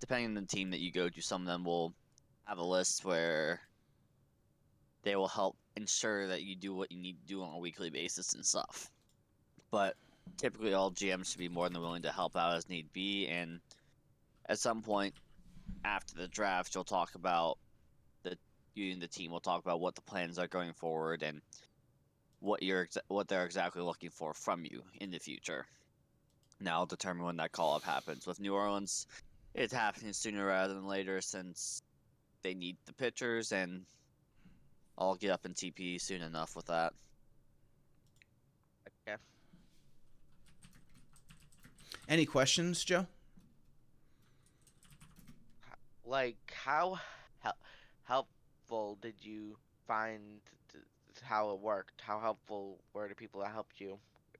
[0.00, 1.94] depending on the team that you go to, some of them will
[2.44, 3.60] have a list where
[5.02, 7.90] they will help ensure that you do what you need to do on a weekly
[7.90, 8.90] basis and stuff.
[9.70, 9.94] But
[10.36, 13.26] typically all GMs should be more than willing to help out as need be.
[13.28, 13.60] And
[14.48, 15.14] at some point
[15.84, 17.58] after the draft, you'll talk about
[18.76, 21.40] you and the team will talk about what the plans are going forward and
[22.40, 25.66] what you're what they're exactly looking for from you in the future.
[26.60, 28.26] Now I'll determine when that call up happens.
[28.26, 29.06] With New Orleans,
[29.54, 31.82] it's happening sooner rather than later since
[32.42, 33.84] they need the pitchers, and
[34.98, 36.92] I'll get up in TP soon enough with that.
[39.08, 39.16] Okay.
[42.08, 43.06] Any questions, Joe?
[46.06, 46.98] like how
[48.04, 48.28] hel-
[48.68, 50.40] helpful did you find
[51.22, 52.00] how it worked?
[52.00, 53.98] How helpful were the people that helped you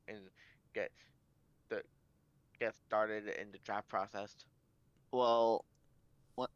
[0.09, 0.19] and
[0.75, 0.91] get
[1.69, 1.83] the
[2.61, 4.35] get started in the draft process?
[5.13, 5.65] Well,
[6.35, 6.51] what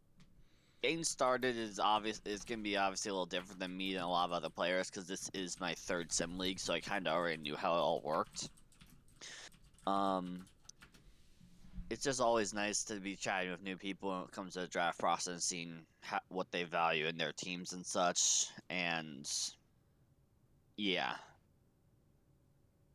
[0.82, 4.08] getting started is obvious is gonna be obviously a little different than me and a
[4.08, 7.14] lot of other players because this is my third sim league, so I kind of
[7.14, 8.50] already knew how it all worked.
[9.86, 10.44] Um,
[11.90, 14.68] it's just always nice to be chatting with new people when it comes to the
[14.68, 18.46] draft process and seeing ha- what they value in their teams and such.
[18.70, 19.28] And
[20.76, 21.16] yeah,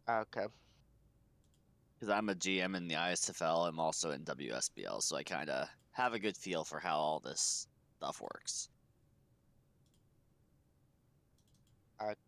[0.08, 0.48] ah, Okay.
[1.96, 5.68] because I'm a GM in the ISFL, I'm also in WSBL, so I kind of
[5.92, 8.70] have a good feel for how all this stuff works.
[12.02, 12.25] Okay.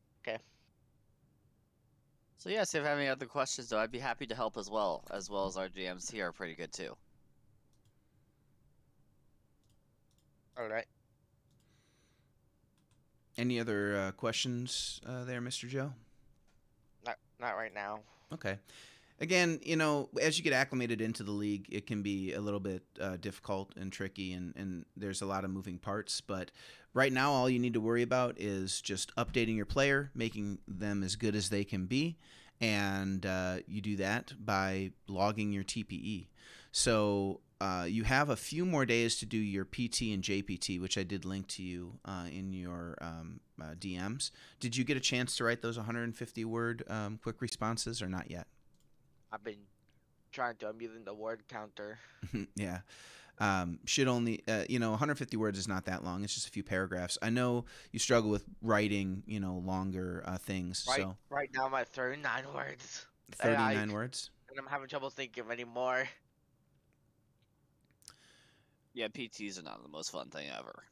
[2.48, 4.70] So yes, if you have any other questions, though, I'd be happy to help as
[4.70, 6.96] well, as well as our GMs here are pretty good too.
[10.58, 10.86] All right.
[13.38, 15.68] Any other uh, questions uh, there, Mr.
[15.68, 15.92] Joe?
[17.06, 18.00] Not not right now.
[18.34, 18.58] Okay.
[19.20, 22.62] Again, you know, as you get acclimated into the league, it can be a little
[22.62, 26.22] bit uh, difficult and tricky, and, and there's a lot of moving parts.
[26.22, 26.52] But
[26.98, 31.04] right now, all you need to worry about is just updating your player, making them
[31.04, 32.18] as good as they can be.
[32.60, 36.26] And uh, you do that by logging your TPE.
[36.72, 40.98] So uh, you have a few more days to do your PT and JPT, which
[40.98, 44.32] I did link to you uh, in your um, uh, DMs.
[44.60, 48.32] Did you get a chance to write those 150 word um, quick responses or not
[48.32, 48.48] yet?
[49.32, 49.66] I've been
[50.32, 50.70] trying to.
[50.70, 52.00] I'm using the word counter.
[52.56, 52.80] yeah.
[53.40, 56.24] Um, should only, uh, you know, 150 words is not that long.
[56.24, 57.18] It's just a few paragraphs.
[57.22, 60.86] I know you struggle with writing, you know, longer uh, things.
[60.88, 60.98] Right.
[61.02, 63.06] So Right now, I'm at 39 words,
[63.40, 64.32] Hey, I- 39 words.
[64.50, 66.08] and I'm having trouble thinking of any more.
[68.94, 70.84] Yeah, PTs are not the most fun thing ever.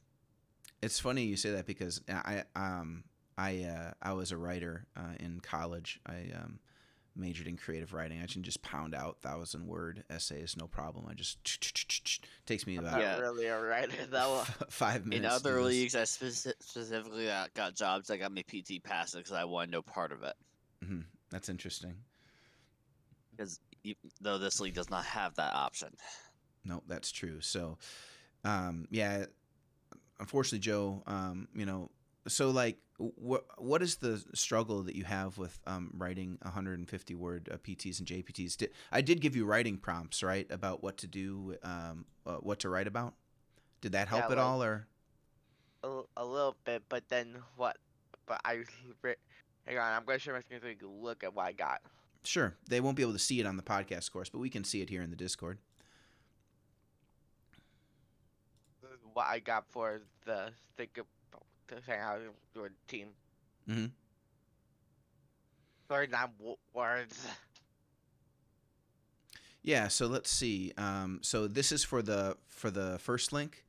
[0.84, 3.04] It's funny you say that because I, um,
[3.40, 6.00] I, uh, I was a writer uh, in college.
[6.06, 6.60] I um,
[7.16, 8.22] majored in creative writing.
[8.22, 11.06] I can just pound out thousand word essays, no problem.
[11.10, 11.38] I just
[12.46, 13.18] takes me about Yeah.
[13.20, 14.44] really a writer that though.
[14.70, 15.26] five minutes.
[15.26, 19.32] In other leagues, I speci- specifically uh, got jobs that got me PT passes because
[19.32, 20.36] I wanted no part of it.
[20.84, 21.06] Mhm.
[21.30, 21.96] That's interesting.
[23.32, 23.60] Because
[24.22, 25.90] though this league does not have that option.
[26.64, 27.42] No, that's true.
[27.42, 27.78] So,
[28.44, 29.26] um, yeah,
[30.20, 31.90] unfortunately, Joe, um, you know,
[32.28, 37.50] so like, what what is the struggle that you have with um, writing 150 word
[37.52, 38.58] uh, PTs and JPTs?
[38.58, 42.60] Did, I did give you writing prompts, right, about what to do, um, uh, what
[42.60, 43.14] to write about.
[43.82, 44.88] Did that help Yeah, at like- all, or
[46.18, 47.78] a little bit, but then what?
[48.26, 48.64] But I
[49.68, 49.94] hang on.
[49.94, 51.82] I'm going to share my screen so you can look at what I got.
[52.24, 54.64] sure they won't be able to see it on the podcast course, but we can
[54.64, 55.60] see it here in the Discord.
[59.14, 61.06] What I got for the think of
[61.68, 63.10] to hang out with the team.
[63.68, 63.92] Mhm.
[65.88, 67.28] 39 w- words.
[69.62, 70.74] Yeah, so let's see.
[70.78, 73.66] Um, so this is for the for the first link.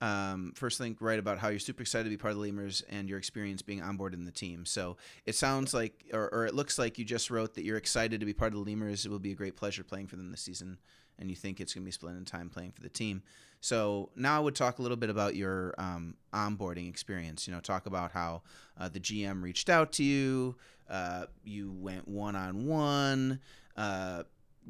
[0.00, 2.82] Um, first link, write about how you're super excited to be part of the Lemurs
[2.88, 4.64] and your experience being on board in the team.
[4.64, 8.20] So it sounds like, or, or it looks like you just wrote that you're excited
[8.20, 9.04] to be part of the Lemurs.
[9.04, 10.78] It will be a great pleasure playing for them this season,
[11.18, 13.22] and you think it's going to be splendid time playing for the team.
[13.60, 17.48] So now I would talk a little bit about your um, onboarding experience.
[17.48, 18.42] You know, talk about how
[18.78, 20.54] uh, the GM reached out to you,
[20.88, 23.40] uh, you went one on one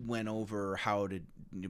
[0.07, 1.21] went over how to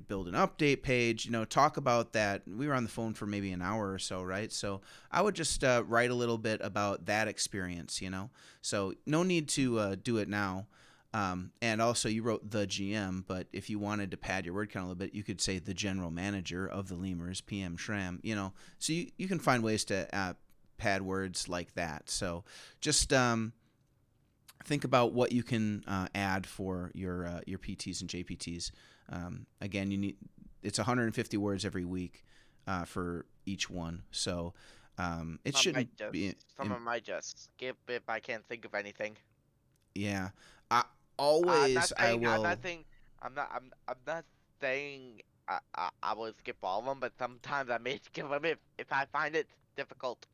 [0.08, 2.42] build an update page you know talk about that.
[2.46, 4.52] We were on the phone for maybe an hour or so right?
[4.52, 8.30] So i would just uh, write a little bit about that experience you know?
[8.60, 10.66] So no need to uh, do it now.
[11.14, 14.70] Um, and also you wrote the gm but if you wanted to pad your word
[14.70, 18.18] count a little bit you could say the general manager of the lemurs pm shram
[18.22, 18.52] you know?
[18.78, 20.34] So you, you can find ways to uh,
[20.78, 22.08] pad words like that.
[22.08, 22.44] So
[22.80, 23.52] just um,
[24.64, 28.70] think about what you can uh, add for your uh, your PTs and JPTs.
[29.10, 30.16] Um, again, you need
[30.62, 32.24] it's 150 words every week
[32.66, 34.54] uh, for each one, so
[34.98, 36.34] um, it Some shouldn't just, be.
[36.56, 39.16] Some im- of might just skip if I can't think of anything.
[39.94, 40.30] yeah,
[40.70, 40.84] I
[41.18, 42.42] always I saying, I'm will.
[42.42, 42.84] not saying.
[43.22, 43.50] I'm not.
[43.54, 43.72] I'm.
[43.88, 44.24] I'm not
[44.60, 45.20] saying.
[45.48, 48.58] I, I, I will skip all of them, but sometimes I may skip them if
[48.78, 50.26] if I find it difficult.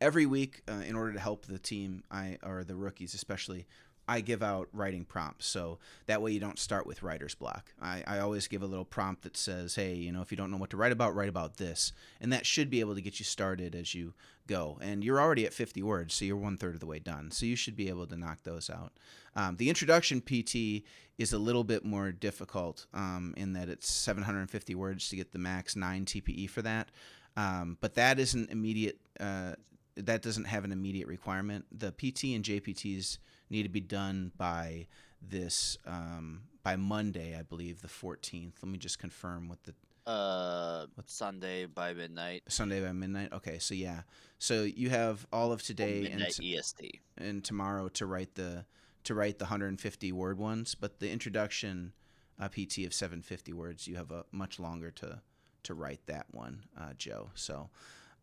[0.00, 3.66] Every week uh, in order to help the team I or the rookies especially
[4.06, 5.46] I give out writing prompts.
[5.46, 7.72] So that way you don't start with writer's block.
[7.80, 10.50] I, I always give a little prompt that says, hey, you know, if you don't
[10.50, 11.92] know what to write about, write about this.
[12.20, 14.12] And that should be able to get you started as you
[14.46, 14.78] go.
[14.82, 17.30] And you're already at 50 words, so you're one third of the way done.
[17.30, 18.92] So you should be able to knock those out.
[19.34, 20.84] Um, the introduction PT
[21.16, 25.38] is a little bit more difficult um, in that it's 750 words to get the
[25.38, 26.90] max 9 TPE for that.
[27.36, 28.98] Um, but that isn't immediate.
[29.18, 29.54] Uh,
[29.96, 31.66] that doesn't have an immediate requirement.
[31.76, 33.18] The PT and JPTs
[33.50, 34.86] need to be done by
[35.22, 38.54] this um, by Monday, I believe, the 14th.
[38.62, 39.74] Let me just confirm what the
[40.06, 42.42] Uh, Sunday by midnight.
[42.48, 43.32] Sunday by midnight.
[43.32, 44.02] Okay, so yeah,
[44.38, 47.00] so you have all of today and t- EST.
[47.16, 48.64] and tomorrow to write the
[49.04, 51.92] to write the 150 word ones, but the introduction
[52.40, 55.20] uh, PT of 750 words, you have a much longer to
[55.64, 57.30] to write that one, uh, Joe.
[57.34, 57.70] So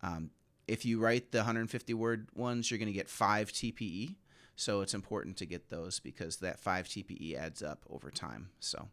[0.02, 0.30] um,
[0.66, 4.16] if you write the 150 word ones, you're going to get five TPE.
[4.56, 8.50] So it's important to get those because that five TPE adds up over time.
[8.60, 8.88] So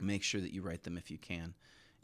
[0.00, 1.54] make sure that you write them if you can.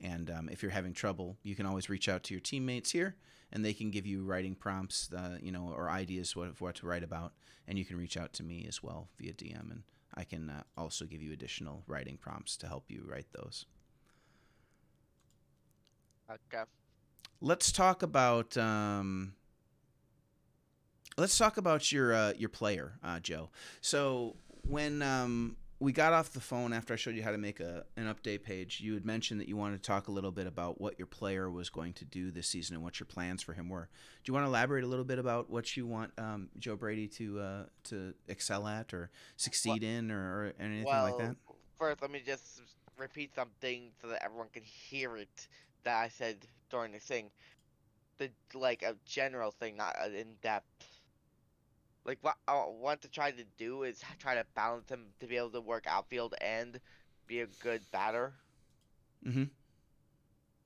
[0.00, 3.16] And um, if you're having trouble, you can always reach out to your teammates here,
[3.52, 6.86] and they can give you writing prompts, uh, you know, or ideas what what to
[6.86, 7.32] write about.
[7.66, 9.82] And you can reach out to me as well via DM, and
[10.14, 13.66] I can uh, also give you additional writing prompts to help you write those.
[16.30, 16.64] Okay.
[17.40, 19.34] Let's talk about um,
[21.16, 23.50] let's talk about your uh, your player, uh, Joe.
[23.80, 24.36] So
[24.66, 27.84] when um, we got off the phone after I showed you how to make a
[27.96, 30.80] an update page, you had mentioned that you wanted to talk a little bit about
[30.80, 33.68] what your player was going to do this season and what your plans for him
[33.68, 33.88] were.
[34.24, 37.08] Do you want to elaborate a little bit about what you want um, Joe Brady
[37.08, 41.36] to uh, to excel at or succeed in or, or anything well, like that?
[41.78, 42.60] first, let me just
[42.98, 45.48] repeat something so that everyone can hear it
[45.84, 47.30] that I said during the thing.
[48.18, 51.00] The like a general thing, not in depth.
[52.04, 55.36] Like what I want to try to do is try to balance him to be
[55.36, 56.80] able to work outfield and
[57.26, 58.32] be a good batter.
[59.26, 59.44] Mm-hmm.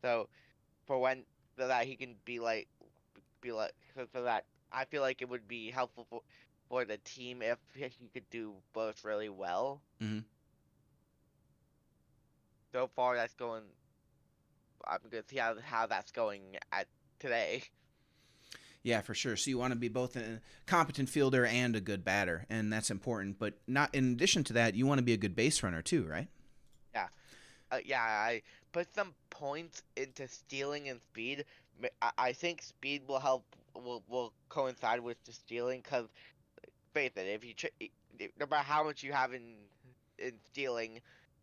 [0.02, 0.28] So
[0.86, 1.24] for when
[1.58, 2.68] so that he can be like
[3.40, 6.22] be like so for that I feel like it would be helpful for
[6.68, 9.82] for the team if he could do both really well.
[10.00, 10.24] Mhm.
[12.72, 13.62] So far, that's going.
[14.86, 16.86] I'm gonna see how how that's going at
[17.18, 17.64] today.
[18.84, 19.36] Yeah, for sure.
[19.36, 22.90] So you want to be both a competent fielder and a good batter, and that's
[22.90, 23.38] important.
[23.38, 26.04] But not in addition to that, you want to be a good base runner too,
[26.04, 26.28] right?
[27.70, 28.42] Uh, yeah, I
[28.72, 31.46] put some points into stealing and speed.
[32.18, 36.06] I think speed will help will will coincide with the stealing because,
[36.92, 37.88] faith it, if you tr- i-
[38.20, 39.54] i- no matter how much you have in
[40.18, 41.00] in stealing,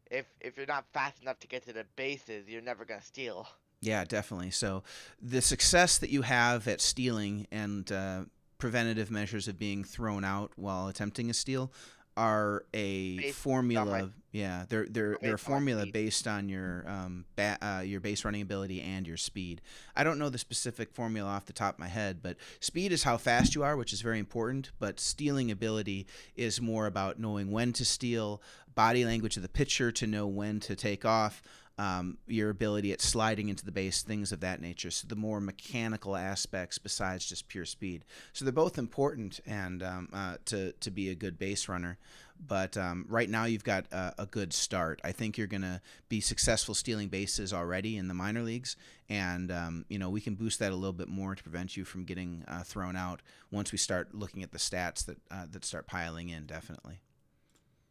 [0.10, 3.48] if if you're not fast enough to get to the bases, you're never gonna steal.
[3.82, 4.52] Yeah, definitely.
[4.52, 4.84] So
[5.22, 8.24] the success that you have at stealing and uh,
[8.58, 11.72] preventative measures of being thrown out while attempting a steal
[12.20, 13.86] are a Based formula.
[14.04, 17.58] my- yeah, they're they're they're a based on my formula based on your um ba-
[17.62, 19.62] uh, your base running ability and your speed.
[19.96, 23.04] I don't know the specific formula off the top of my head, but speed is
[23.04, 24.70] how fast you are, which is very important.
[24.78, 26.06] But stealing ability
[26.36, 28.42] is more about knowing when to steal,
[28.76, 31.42] body language of the pitcher to know when to take off,
[31.80, 34.92] um, your ability at sliding into the base, things of that nature.
[34.92, 38.04] So the more mechanical aspects besides just pure speed.
[38.34, 41.98] So they're both important and um, uh, to to be a good base runner.
[42.46, 45.00] But um, right now you've got a, a good start.
[45.06, 48.76] I think you're going to be successful stealing bases already in the minor leagues,
[49.08, 51.86] and um, you know we can boost that a little bit more to prevent you
[51.86, 55.64] from getting uh, thrown out once we start looking at the stats that uh, that
[55.64, 56.46] start piling in.
[56.46, 57.00] Definitely.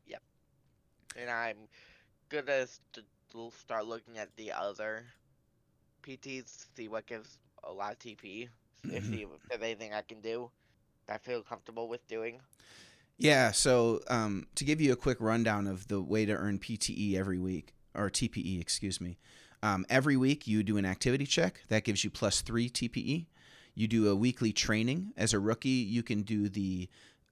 [0.07, 0.23] Yep.
[1.17, 1.57] And I'm
[2.29, 2.67] gonna
[3.33, 5.05] start looking at the other
[6.03, 8.49] PTs, see what gives a lot of TP,
[8.85, 9.11] if Mhm.
[9.11, 10.51] see if there's anything I can do
[11.07, 12.41] that I feel comfortable with doing.
[13.19, 17.15] Yeah, so um, to give you a quick rundown of the way to earn PTE
[17.17, 19.19] every week, or TPE, excuse me.
[19.63, 23.27] Um, every week you do an activity check that gives you plus three TPE.
[23.75, 25.13] You do a weekly training.
[25.17, 26.89] As a rookie, you can do the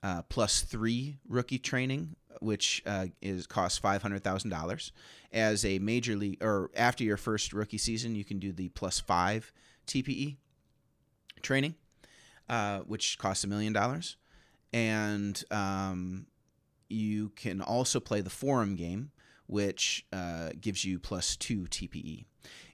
[0.06, 4.92] uh, plus three rookie training, which uh, is costs five hundred thousand dollars.
[5.32, 9.00] As a major league, or after your first rookie season, you can do the plus
[9.00, 9.52] five
[9.86, 10.36] TPE
[11.42, 11.74] training,
[12.48, 14.16] uh, which costs a million dollars
[14.72, 16.26] and um,
[16.88, 19.10] you can also play the forum game,
[19.46, 22.26] which uh, gives you plus two TPE.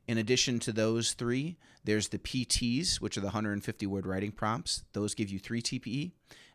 [0.09, 4.83] In addition to those three, there's the PTs, which are the 150 word writing prompts.
[4.93, 6.11] Those give you three TPE,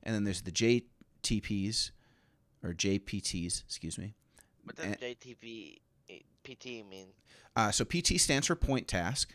[0.07, 1.91] and then there's the JTPs
[2.63, 4.15] or JPTs, excuse me.
[4.63, 5.79] What does And- JTP
[6.09, 7.09] eh, PT mean?
[7.55, 9.33] Uh, so PT stands for point task,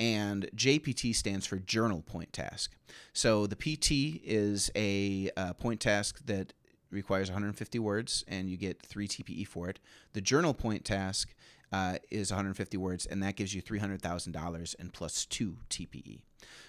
[0.00, 2.74] and JPT stands for journal point task.
[3.12, 6.54] So the PT is a uh, point task that
[6.90, 9.80] requires 150 words, and you get three TPE for it.
[10.14, 11.34] The journal point task
[11.72, 16.20] uh, is 150 words, and that gives you $300,000 and plus two TPE.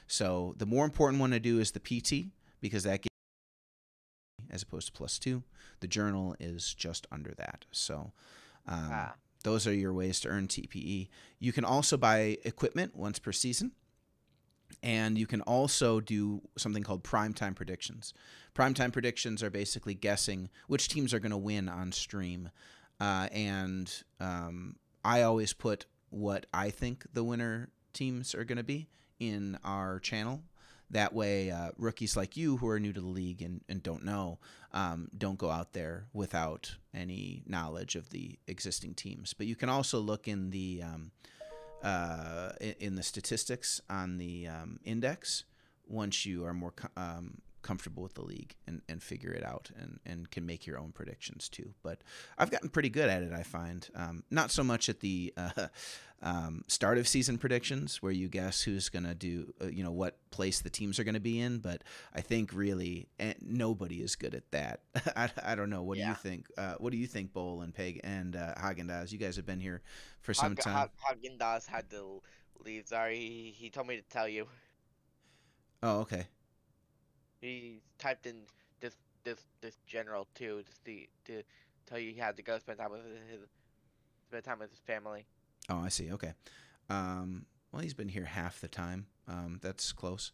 [0.07, 3.07] So the more important one to do is the PT because that gives
[4.51, 5.43] as opposed to plus two.
[5.79, 7.65] The journal is just under that.
[7.71, 8.11] So
[8.67, 9.15] um, Ah.
[9.43, 11.09] those are your ways to earn TPE.
[11.39, 13.71] You can also buy equipment once per season.
[14.83, 18.13] And you can also do something called primetime predictions.
[18.53, 22.49] Primetime predictions are basically guessing which teams are going to win on stream.
[22.99, 24.75] Uh, and um,
[25.05, 28.87] I always put what I think the winner teams are going to be
[29.19, 30.41] in our channel.
[30.89, 34.05] That way, uh, rookies like you who are new to the league and, and don't
[34.05, 34.39] know
[34.73, 39.33] um, don't go out there without any knowledge of the existing teams.
[39.33, 41.11] But you can also look in the um,
[41.83, 45.43] uh, in, the statistics on the um, index
[45.87, 49.99] once you are more um, comfortable with the league and, and figure it out and,
[50.05, 51.73] and can make your own predictions too.
[51.83, 52.01] But
[52.37, 53.87] I've gotten pretty good at it, I find.
[53.95, 55.67] Um, not so much at the uh,
[56.21, 59.91] um, start of season predictions where you guess who's going to do, uh, you know,
[59.91, 61.59] what place the teams are going to be in.
[61.59, 61.83] But
[62.13, 64.81] I think really eh, nobody is good at that.
[65.15, 65.83] I, I don't know.
[65.83, 66.47] What do you think?
[66.57, 69.11] Uh, what do you think, Bowl and Peg and uh, Haagen-Dazs?
[69.11, 69.81] You guys have been here
[70.21, 70.89] for some Hag- time.
[71.05, 72.21] Hag- Haagen-Dazs had to
[72.63, 72.87] leave.
[72.87, 74.47] Sorry, he, he told me to tell you.
[75.83, 76.25] Oh, okay.
[77.41, 78.35] He typed in
[78.79, 81.43] this this this general too to see to
[81.85, 83.41] tell you he had to go spend time with his
[84.27, 85.25] spend time with his family.
[85.69, 86.11] Oh, I see.
[86.11, 86.33] Okay.
[86.89, 89.07] Um, well, he's been here half the time.
[89.27, 90.31] Um, that's close.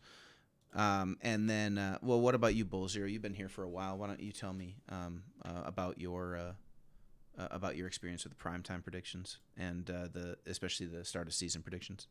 [0.75, 3.07] Um, and then, uh, well, what about you, Bowl Zero?
[3.07, 3.97] You've been here for a while.
[3.97, 8.37] Why don't you tell me um, uh, about your uh, uh, about your experience with
[8.37, 12.07] the primetime predictions and uh, the especially the start of season predictions?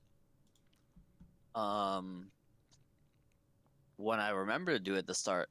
[1.55, 2.29] Um,
[4.03, 5.49] when I remember to do at the start,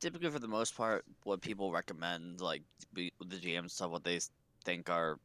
[0.00, 4.20] typically for the most part, what people recommend, like the GM stuff, what they
[4.64, 5.18] think are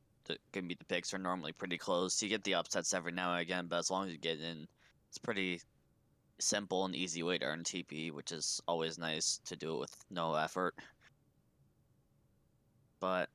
[0.54, 2.22] can be the picks are normally pretty close.
[2.22, 4.66] You get the upsets every now and again, but as long as you get in,
[5.10, 5.60] it's pretty
[6.40, 9.96] simple and easy way to earn TP, which is always nice to do it with
[10.10, 10.74] no effort.
[13.02, 13.30] But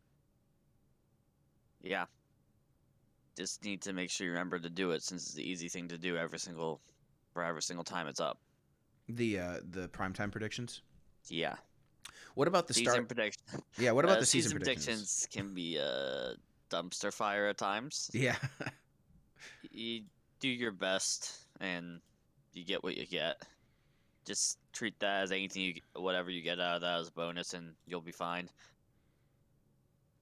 [1.82, 2.06] yeah,
[3.36, 5.88] just need to make sure you remember to do it since it's the easy thing
[5.88, 6.80] to do every single
[7.34, 8.38] for every single time it's up.
[9.08, 10.82] The uh, the primetime predictions.
[11.28, 11.56] Yeah.
[12.34, 13.08] What about the season start?
[13.08, 13.42] prediction.
[13.78, 13.92] Yeah.
[13.92, 15.26] What about uh, the season, predictions?
[15.32, 16.34] can be a
[16.70, 18.10] dumpster fire at times.
[18.12, 18.36] Yeah.
[19.70, 20.02] You
[20.40, 22.00] do your best and
[22.52, 23.42] you get what you get.
[24.24, 27.54] Just treat that as anything you whatever you get out of that as a bonus
[27.54, 28.48] and you'll be fine.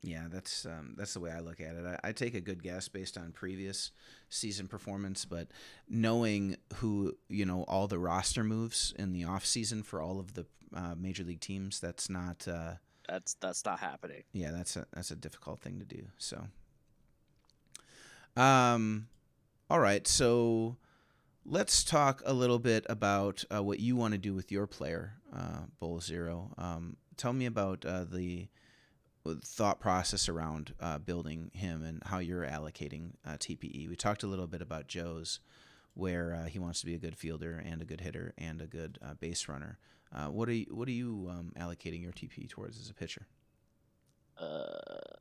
[0.07, 1.85] Yeah, that's um, that's the way I look at it.
[2.05, 3.91] I, I take a good guess based on previous
[4.29, 5.49] season performance, but
[5.89, 10.35] knowing who you know all the roster moves in the off season for all of
[10.35, 10.45] the
[10.77, 12.47] uh, major league teams, that's not.
[12.47, 12.75] Uh,
[13.09, 14.25] That's that's not happening.
[14.33, 16.05] yeah, that's a that's a difficult thing to do.
[16.19, 16.47] So,
[18.37, 19.09] um,
[19.71, 20.07] all right.
[20.07, 20.77] So,
[21.45, 25.15] let's talk a little bit about uh, what you want to do with your player,
[25.35, 26.51] uh, Bowl Zero.
[26.59, 28.49] Um, tell me about uh, the
[29.43, 33.89] thought process around uh, building him and how you're allocating uh, TPE.
[33.89, 35.41] We talked a little bit about Joe's,
[35.95, 38.67] where uh, he wants to be a good fielder and a good hitter and a
[38.67, 39.79] good uh, base runner.
[40.15, 43.27] Uh, what are you, what are you um, allocating your TPE towards as a pitcher?
[44.39, 45.17] Uh,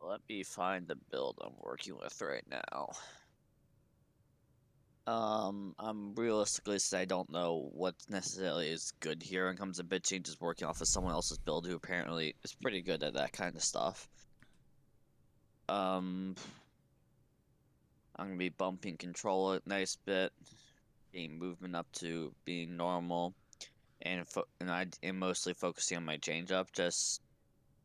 [0.00, 2.90] let me find the build I'm working with right now.
[5.08, 9.78] Um, I'm realistically say I don't know what necessarily is good here when it comes
[9.78, 13.14] to bitching, just working off of someone else's build who apparently is pretty good at
[13.14, 14.06] that kind of stuff.
[15.66, 16.34] Um,
[18.16, 20.30] I'm gonna be bumping control a nice bit,
[21.14, 23.32] getting movement up to being normal,
[24.02, 24.26] and
[24.60, 26.66] and I am mostly focusing on my changeup.
[26.74, 27.22] Just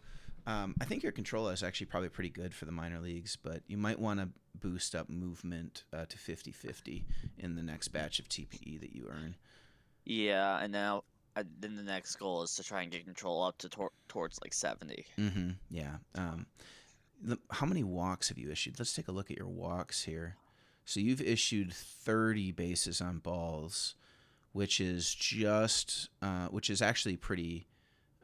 [0.48, 3.62] um, I think your control is actually probably pretty good for the minor leagues, but
[3.68, 7.06] you might want to boost up movement uh, to 50 50
[7.38, 9.36] in the next batch of TPE that you earn.
[10.06, 11.04] Yeah, and now
[11.36, 14.40] uh, then the next goal is to try and get control up to tor- towards
[14.44, 15.06] like 70.
[15.18, 15.50] Mm-hmm.
[15.70, 15.96] Yeah.
[16.16, 16.46] Um,
[17.22, 18.80] the, how many walks have you issued?
[18.80, 20.36] Let's take a look at your walks here.
[20.86, 23.96] So you've issued 30 bases on balls,
[24.54, 27.68] which is just, uh, which is actually pretty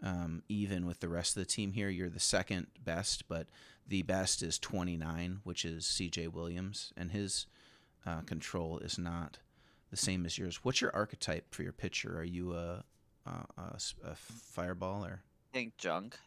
[0.02, 1.90] um, even with the rest of the team here.
[1.90, 3.48] You're the second best, but
[3.88, 7.48] the best is 29, which is CJ Williams, and his
[8.06, 9.40] uh, control is not
[9.90, 10.64] the same as yours.
[10.64, 12.18] What's your archetype for your pitcher?
[12.18, 12.84] Are you a
[14.16, 16.18] fireball or I think junk.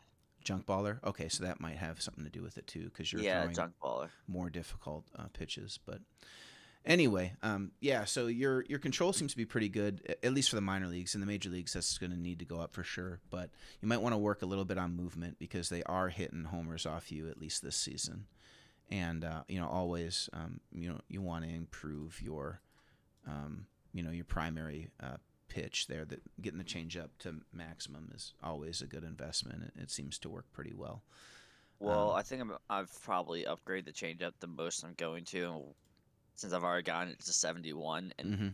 [0.45, 1.03] junk baller?
[1.05, 3.55] Okay, so that might have something to do with it too, because you're yeah, throwing
[3.55, 4.09] junk baller.
[4.27, 5.79] more difficult uh, pitches.
[5.87, 6.01] But
[6.85, 8.05] anyway, um, yeah.
[8.05, 11.15] So your your control seems to be pretty good, at least for the minor leagues.
[11.15, 13.21] In the major leagues, that's going to need to go up for sure.
[13.31, 16.45] But you might want to work a little bit on movement because they are hitting
[16.45, 18.27] homers off you at least this season.
[18.91, 22.61] And uh, you know, always, um, you know, you want to improve your,
[23.27, 25.17] um, you know, your primary uh,
[25.49, 26.05] pitch there.
[26.05, 29.63] That getting the change up to maximum is always a good investment.
[29.63, 31.03] It, it seems to work pretty well.
[31.79, 35.65] Well, Um, I think I'm, I've probably upgraded the changeup the most I'm going to,
[36.43, 38.13] since I've already gotten it to 71.
[38.19, 38.49] And, hmm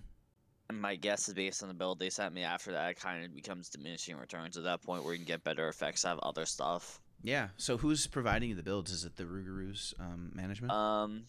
[0.68, 3.24] and my guess is based on the build they sent me after that, it kind
[3.24, 6.28] of becomes diminishing returns at that point where you can get better effects out of
[6.28, 7.00] other stuff.
[7.22, 7.48] Yeah.
[7.56, 8.92] So who's providing you the builds?
[8.92, 10.72] Is it the Rougarous um, management?
[10.72, 11.24] Um,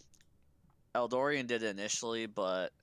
[0.93, 2.73] Eldorian did it initially, but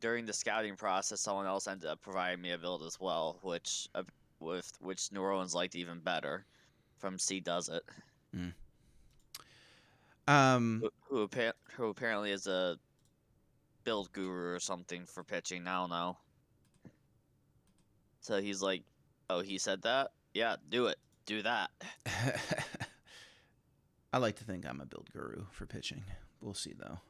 [0.00, 3.88] during the scouting process, someone else ended up providing me a build as well, which
[3.94, 4.02] uh,
[4.40, 6.44] with which New Orleans liked even better.
[6.98, 7.82] From C does it,
[10.28, 12.76] um, who who, who apparently is a
[13.84, 15.66] build guru or something for pitching.
[15.66, 16.16] I don't know.
[18.20, 18.82] So he's like,
[19.28, 20.12] "Oh, he said that?
[20.32, 20.98] Yeah, do it.
[21.26, 21.70] Do that."
[24.12, 26.04] I like to think I'm a build guru for pitching.
[26.40, 27.00] We'll see though.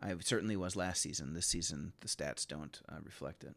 [0.00, 1.34] I certainly was last season.
[1.34, 3.54] This season, the stats don't uh, reflect it.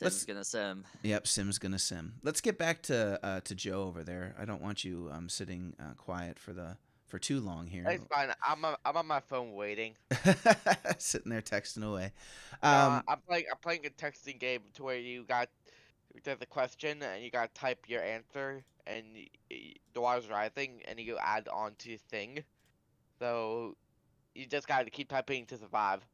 [0.00, 0.84] Let's- gonna sim.
[1.02, 2.14] Yep, Sim's gonna sim.
[2.22, 4.34] Let's get back to uh, to Joe over there.
[4.38, 6.76] I don't want you um, sitting uh, quiet for the
[7.08, 7.84] for too long here.
[7.88, 8.32] It's fine.
[8.46, 9.94] I'm on, I'm on my phone waiting.
[10.98, 12.12] Sitting there texting away.
[12.62, 15.48] Uh, Um, I'm playing I'm playing a texting game to where you got
[16.24, 19.04] there's a question and you gotta type your answer and
[19.94, 22.44] the water's rising and you add on to your thing.
[23.18, 23.76] So
[24.34, 26.06] you just gotta keep typing to survive.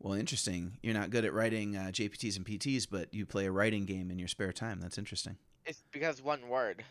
[0.00, 0.78] well, interesting.
[0.82, 4.10] You're not good at writing uh, JPTs and PTs, but you play a writing game
[4.10, 4.80] in your spare time.
[4.80, 5.36] That's interesting.
[5.68, 6.84] It's because one word.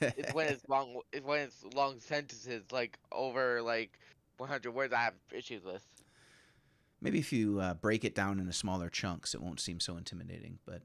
[0.00, 1.00] It's when it's long.
[1.12, 3.98] It's when it's long sentences, like over like
[4.38, 4.94] 100 words.
[4.94, 5.82] I have issues with.
[7.00, 10.58] Maybe if you uh, break it down into smaller chunks, it won't seem so intimidating.
[10.66, 10.82] But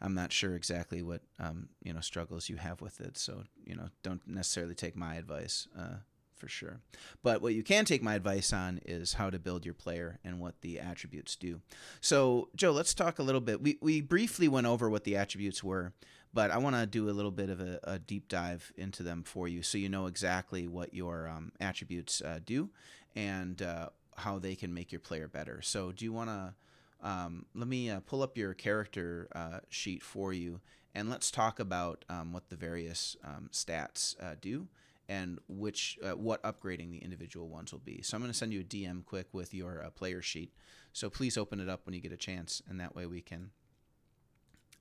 [0.00, 3.18] I'm not sure exactly what um, you know struggles you have with it.
[3.18, 5.96] So you know, don't necessarily take my advice uh,
[6.36, 6.80] for sure.
[7.22, 10.40] But what you can take my advice on is how to build your player and
[10.40, 11.60] what the attributes do.
[12.00, 13.62] So Joe, let's talk a little bit.
[13.62, 15.92] We we briefly went over what the attributes were,
[16.34, 19.22] but I want to do a little bit of a, a deep dive into them
[19.22, 22.70] for you, so you know exactly what your um, attributes uh, do
[23.14, 25.62] and uh, how they can make your player better.
[25.62, 26.54] So, do you want to
[27.00, 30.60] um, let me uh, pull up your character uh, sheet for you,
[30.92, 34.66] and let's talk about um, what the various um, stats uh, do
[35.06, 38.02] and which uh, what upgrading the individual ones will be.
[38.02, 40.52] So, I'm going to send you a DM quick with your player sheet.
[40.92, 43.50] So, please open it up when you get a chance, and that way we can.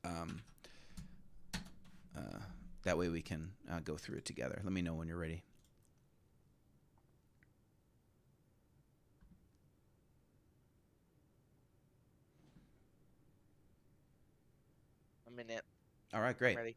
[0.03, 0.41] Um,
[2.17, 2.39] uh,
[2.83, 4.59] that way we can uh, go through it together.
[4.63, 5.43] Let me know when you're ready.
[15.27, 15.63] A minute.
[16.13, 16.57] All right, great.
[16.57, 16.75] Ready?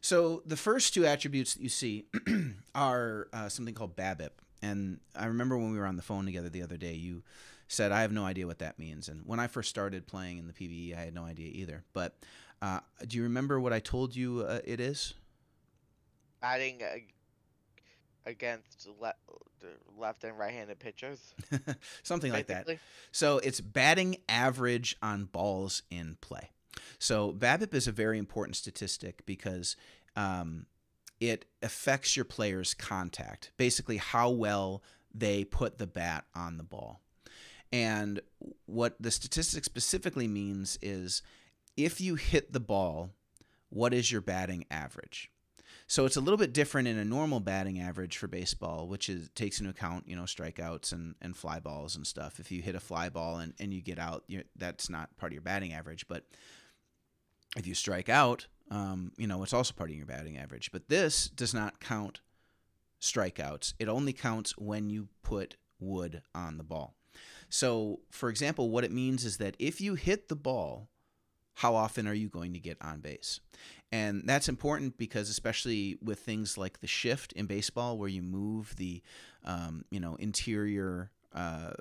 [0.00, 2.06] So the first two attributes that you see
[2.74, 4.30] are uh, something called BABIP,
[4.62, 7.22] and I remember when we were on the phone together the other day, you
[7.68, 9.08] said I have no idea what that means.
[9.08, 11.84] And when I first started playing in the PBE, I had no idea either.
[11.92, 12.16] But
[12.62, 15.14] uh, do you remember what I told you uh, it is?
[16.42, 17.04] Adding a
[18.26, 19.14] against le-
[19.98, 21.34] left and right-handed pitchers.
[22.02, 22.66] Something like that.
[23.12, 26.50] So it's batting average on balls in play.
[26.98, 29.76] So BABIP is a very important statistic because
[30.16, 30.66] um,
[31.20, 34.82] it affects your player's contact, basically how well
[35.14, 37.00] they put the bat on the ball.
[37.72, 38.20] And
[38.66, 41.22] what the statistic specifically means is
[41.76, 43.10] if you hit the ball,
[43.68, 45.30] what is your batting average?
[45.86, 49.28] So it's a little bit different in a normal batting average for baseball, which is
[49.34, 52.40] takes into account you know strikeouts and, and fly balls and stuff.
[52.40, 54.24] If you hit a fly ball and, and you get out,
[54.56, 56.08] that's not part of your batting average.
[56.08, 56.24] But
[57.56, 60.72] if you strike out, um, you know it's also part of your batting average.
[60.72, 62.20] But this does not count
[63.00, 63.74] strikeouts.
[63.78, 66.94] It only counts when you put wood on the ball.
[67.50, 70.88] So, for example, what it means is that if you hit the ball,
[71.54, 73.40] how often are you going to get on base?
[73.92, 78.74] And that's important because, especially with things like the shift in baseball, where you move
[78.76, 79.02] the,
[79.44, 81.72] um, you know, interior uh,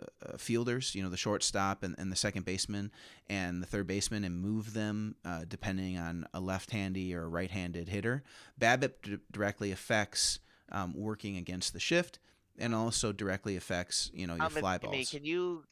[0.00, 2.90] uh, fielders, you know, the shortstop and, and the second baseman
[3.28, 7.88] and the third baseman, and move them uh, depending on a left-handy or a right-handed
[7.88, 8.22] hitter.
[8.60, 10.38] BABIP d- directly affects
[10.70, 12.18] um, working against the shift,
[12.58, 15.10] and also directly affects, you know, your Um, fly balls.
[15.10, 15.64] can you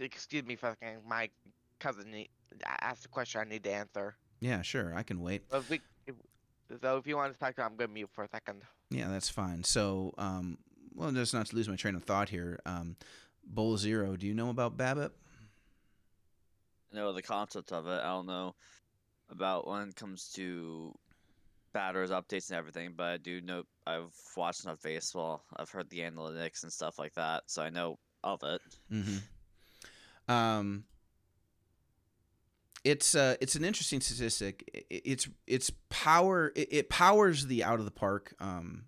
[0.00, 0.76] excuse me for?
[1.06, 1.30] My
[1.80, 4.16] cousin need, a- asked a question I need to answer.
[4.40, 5.42] Yeah, sure, I can wait.
[5.50, 6.14] So if, we, if,
[6.80, 8.62] so if you want to talk to, I'm gonna mute for a second.
[8.90, 9.64] Yeah, that's fine.
[9.64, 10.58] So, um,
[10.94, 12.60] well, just not to lose my train of thought here.
[12.66, 12.96] Um,
[13.44, 15.10] Bowl Zero, do you know about BABIP?
[16.92, 18.00] I know the concept of it.
[18.00, 18.54] I don't know
[19.30, 20.94] about when it comes to
[21.72, 25.44] batters, updates, and everything, but I do know I've watched enough baseball.
[25.56, 28.60] I've heard the analytics and stuff like that, so I know of it.
[28.92, 30.32] Mm-hmm.
[30.32, 30.84] Um,
[32.84, 34.68] it's uh, it's an interesting statistic.
[34.74, 36.52] I- i- It's it's power.
[36.54, 38.84] It, it powers the out of the park um,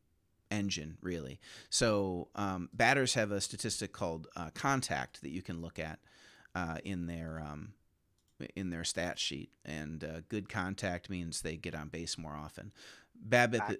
[0.51, 1.41] engine really.
[1.71, 5.99] So um, batters have a statistic called uh, contact that you can look at
[6.55, 7.73] uh, in their um,
[8.57, 12.73] in their stat sheet, and uh, good contact means they get on base more often.
[13.29, 13.59] BABIP.
[13.59, 13.77] Back.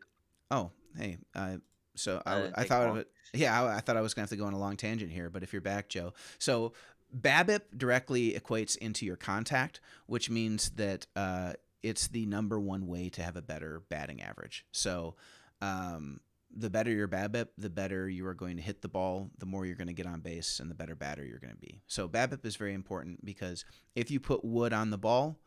[0.51, 1.17] Oh, hey.
[1.35, 1.57] Uh,
[1.95, 3.09] so I I, I thought of it.
[3.33, 5.11] Yeah, I, I thought I was going to have to go on a long tangent
[5.13, 6.13] here, but if you're back, Joe.
[6.39, 6.73] So
[7.19, 13.09] BABIP directly equates into your contact, which means that uh, it's the number one way
[13.11, 14.65] to have a better batting average.
[14.73, 15.17] So
[15.61, 16.21] um,
[16.55, 19.67] the better your BABIP, the better you are going to hit the ball, the more
[19.67, 21.83] you're going to get on base, and the better batter you're going to be.
[21.87, 25.39] So BABIP is very important because if you put wood on the ball,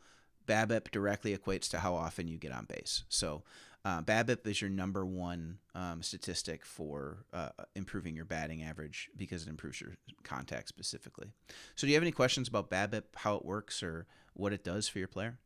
[0.48, 3.04] BABIP directly equates to how often you get on base.
[3.10, 3.44] So
[3.86, 9.44] uh, BABIP is your number one um, statistic for uh, improving your batting average because
[9.44, 11.28] it improves your contact specifically.
[11.76, 14.88] So, do you have any questions about BABIP, how it works, or what it does
[14.88, 15.38] for your player?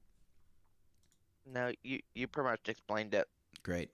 [1.51, 3.27] No, you you pretty much explained it.
[3.63, 3.89] Great.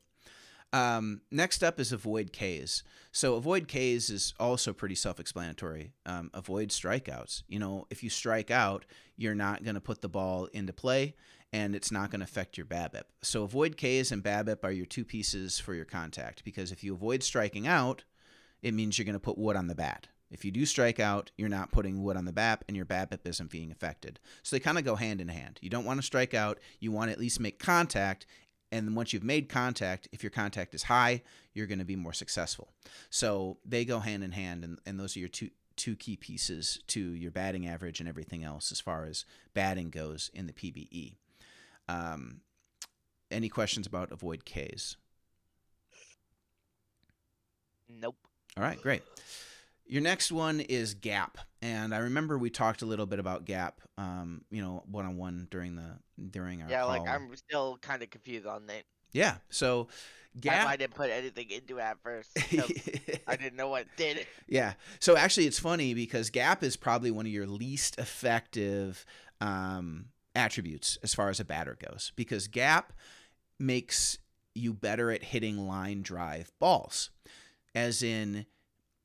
[0.74, 2.82] Um, next up is avoid Ks.
[3.12, 5.94] So avoid Ks is also pretty self-explanatory.
[6.08, 7.44] Um, avoid strikeouts.
[7.48, 8.86] You know, if you strike out,
[9.16, 11.14] you're not going to put the ball into play,
[11.54, 13.04] and it's not going to affect your BABIP.
[13.22, 16.96] So avoid Ks and BABIP are your two pieces for your contact because if you
[16.96, 18.04] avoid striking out,
[18.64, 20.08] it means you're going to put wood on the bat.
[20.32, 23.28] If you do strike out, you're not putting wood on the BAP, and your BABIP
[23.28, 24.20] isn't being affected.
[24.42, 25.60] So they kind of go hand in hand.
[25.62, 26.60] You don't want to strike out.
[26.80, 28.26] You want to at least make contact,
[28.72, 31.22] and once you've made contact, if your contact is high,
[31.54, 32.72] you're going to be more successful.
[33.12, 36.80] So they go hand in hand, and, and those are your two two key pieces
[36.88, 41.16] to your batting average and everything else as far as batting goes in the PBE.
[41.88, 42.42] Um,
[43.32, 44.96] any questions about avoid Ks?
[47.90, 48.16] Nope.
[48.58, 49.04] All right, great.
[49.86, 53.82] Your next one is gap, and I remember we talked a little bit about gap,
[53.98, 55.98] um, you know, one on one during the
[56.32, 56.90] during our Yeah, call.
[56.90, 58.86] like I'm still kind of confused on it.
[59.12, 59.36] yeah.
[59.50, 59.90] So
[60.40, 60.66] gap.
[60.66, 62.34] why I didn't put anything into it at first.
[62.50, 62.72] 'cause
[63.28, 64.26] I didn't know what it did.
[64.48, 64.74] Yeah.
[65.00, 69.06] So actually, it's funny because gap is probably one of your least effective
[69.42, 70.06] um,
[70.36, 72.94] attributes as far as a batter goes because gap
[73.60, 74.18] makes
[74.56, 77.10] you better at hitting line drive balls,
[77.74, 78.46] as in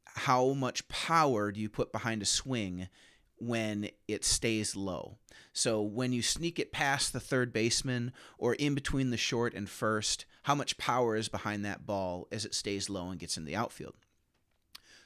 [0.06, 2.88] how much power do you put behind a swing
[3.36, 5.18] when it stays low.
[5.52, 9.68] So when you sneak it past the third baseman or in between the short and
[9.68, 13.44] first, how much power is behind that ball as it stays low and gets in
[13.44, 13.94] the outfield.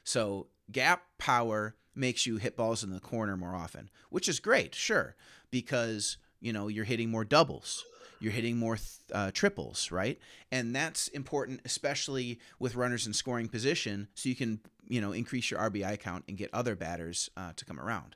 [0.03, 4.75] So gap power makes you hit balls in the corner more often, which is great,
[4.75, 5.15] sure,
[5.51, 7.83] because you know you're hitting more doubles,
[8.19, 8.77] you're hitting more
[9.11, 10.19] uh, triples, right?
[10.51, 15.51] And that's important, especially with runners in scoring position, so you can you know increase
[15.51, 18.15] your RBI count and get other batters uh, to come around.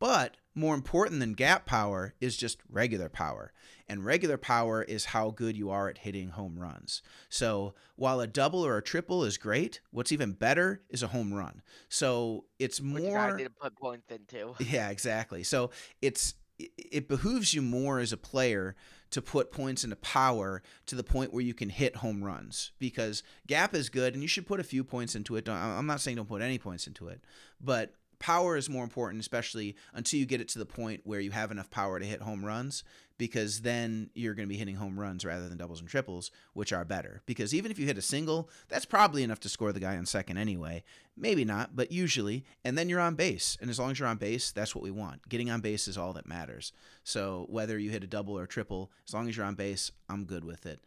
[0.00, 3.52] But more important than gap power is just regular power.
[3.88, 7.02] And regular power is how good you are at hitting home runs.
[7.28, 11.32] So while a double or a triple is great, what's even better is a home
[11.34, 11.62] run.
[11.88, 13.00] So it's more.
[13.00, 14.54] Which I didn't put points into.
[14.60, 15.44] Yeah, exactly.
[15.44, 15.70] So
[16.02, 18.76] it's it- it behooves you more as a player
[19.10, 23.22] to put points into power to the point where you can hit home runs because
[23.46, 25.48] gap is good and you should put a few points into it.
[25.48, 27.22] I'm not saying don't put any points into it,
[27.60, 31.32] but power is more important, especially until you get it to the point where you
[31.32, 32.84] have enough power to hit home runs
[33.18, 36.72] because then you're going to be hitting home runs rather than doubles and triples, which
[36.72, 37.20] are better.
[37.26, 40.06] Because even if you hit a single, that's probably enough to score the guy on
[40.06, 40.84] second anyway.
[41.16, 42.44] Maybe not, but usually.
[42.64, 43.58] And then you're on base.
[43.60, 45.28] And as long as you're on base, that's what we want.
[45.28, 46.72] Getting on base is all that matters.
[47.04, 49.90] So whether you hit a double or a triple, as long as you're on base,
[50.08, 50.80] I'm good with it.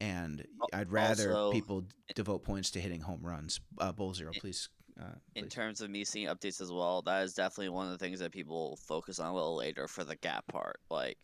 [0.00, 3.60] And I'd rather also- people devote points to hitting home runs.
[3.78, 4.68] Uh, Bowl Zero, please.
[5.00, 7.98] Uh, In terms of me seeing updates as well, that is definitely one of the
[7.98, 10.80] things that people focus on a little later for the gap part.
[10.90, 11.18] Like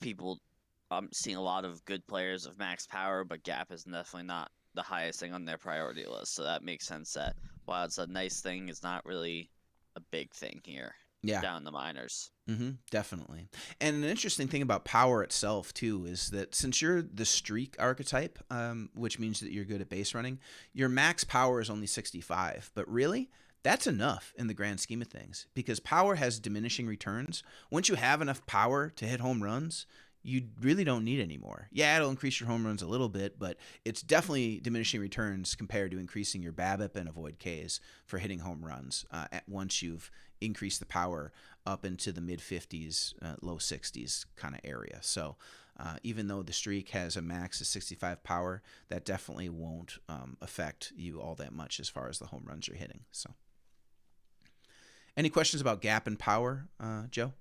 [0.00, 0.40] people,
[0.90, 4.50] I'm seeing a lot of good players of max power, but gap is definitely not
[4.74, 6.34] the highest thing on their priority list.
[6.34, 9.48] So that makes sense that while it's a nice thing, it's not really
[9.94, 11.40] a big thing here yeah.
[11.40, 12.30] down the minors.
[12.48, 13.48] Mm-hmm, definitely.
[13.80, 18.38] And an interesting thing about power itself too is that since you're the streak archetype,
[18.50, 20.38] um, which means that you're good at base running,
[20.72, 22.70] your max power is only 65.
[22.74, 23.30] But really,
[23.62, 27.42] that's enough in the grand scheme of things because power has diminishing returns.
[27.70, 29.86] Once you have enough power to hit home runs,
[30.24, 31.68] you really don't need any more.
[31.72, 35.90] Yeah, it'll increase your home runs a little bit, but it's definitely diminishing returns compared
[35.92, 40.10] to increasing your BABIP and avoid Ks for hitting home runs uh, once you've
[40.42, 41.32] increased the power
[41.64, 44.98] up into the mid 50s, uh, low 60s kind of area.
[45.00, 45.36] So
[45.78, 50.36] uh, even though the streak has a max of 65 power, that definitely won't um,
[50.40, 53.00] affect you all that much as far as the home runs you're hitting.
[53.10, 53.30] So,
[55.16, 57.32] any questions about gap and power, uh, Joe?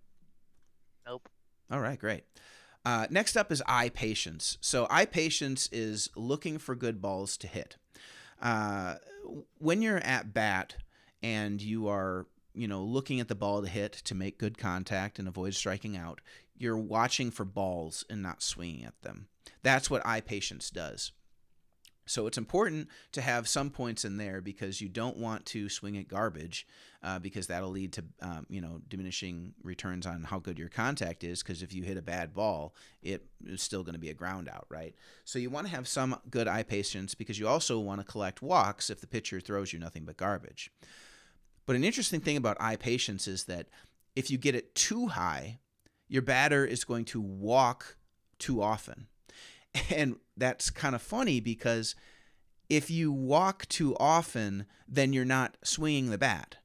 [1.05, 1.29] Nope.
[1.69, 2.23] All right, great.
[2.83, 4.57] Uh, next up is eye patience.
[4.61, 7.77] So, eye patience is looking for good balls to hit.
[8.41, 8.95] Uh,
[9.59, 10.77] when you're at bat
[11.21, 15.19] and you are, you know, looking at the ball to hit to make good contact
[15.19, 16.21] and avoid striking out,
[16.57, 19.27] you're watching for balls and not swinging at them.
[19.63, 21.11] That's what eye patience does.
[22.05, 25.97] So it's important to have some points in there because you don't want to swing
[25.97, 26.67] at garbage,
[27.03, 31.23] uh, because that'll lead to um, you know diminishing returns on how good your contact
[31.23, 31.41] is.
[31.41, 34.49] Because if you hit a bad ball, it is still going to be a ground
[34.49, 34.93] out, right?
[35.23, 38.41] So you want to have some good eye patience because you also want to collect
[38.41, 40.71] walks if the pitcher throws you nothing but garbage.
[41.66, 43.68] But an interesting thing about eye patience is that
[44.16, 45.59] if you get it too high,
[46.07, 47.95] your batter is going to walk
[48.39, 49.07] too often.
[49.89, 51.95] And that's kind of funny because
[52.70, 56.57] if you walk too often, then you're not swinging the bat.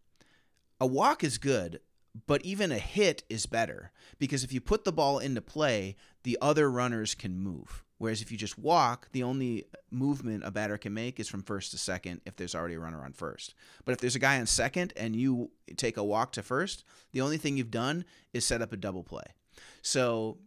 [0.81, 1.79] A walk is good,
[2.27, 5.95] but even a hit is better because if you put the ball into play,
[6.25, 7.85] the other runners can move.
[7.99, 11.71] Whereas if you just walk, the only movement a batter can make is from first
[11.71, 13.55] to second if there's already a runner on first.
[13.85, 17.23] But if there's a guy on second and you take a walk to first, the
[17.23, 19.25] only thing you've done is set up a double play.
[19.81, 20.39] So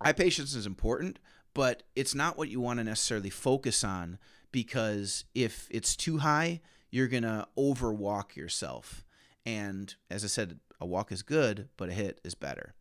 [0.00, 1.18] eye patience is important,
[1.52, 4.18] but it's not what you want to necessarily focus on
[4.50, 6.60] because if it's too high,
[6.90, 9.04] you're going to overwalk yourself.
[9.44, 12.74] And as I said, a walk is good, but a hit is better.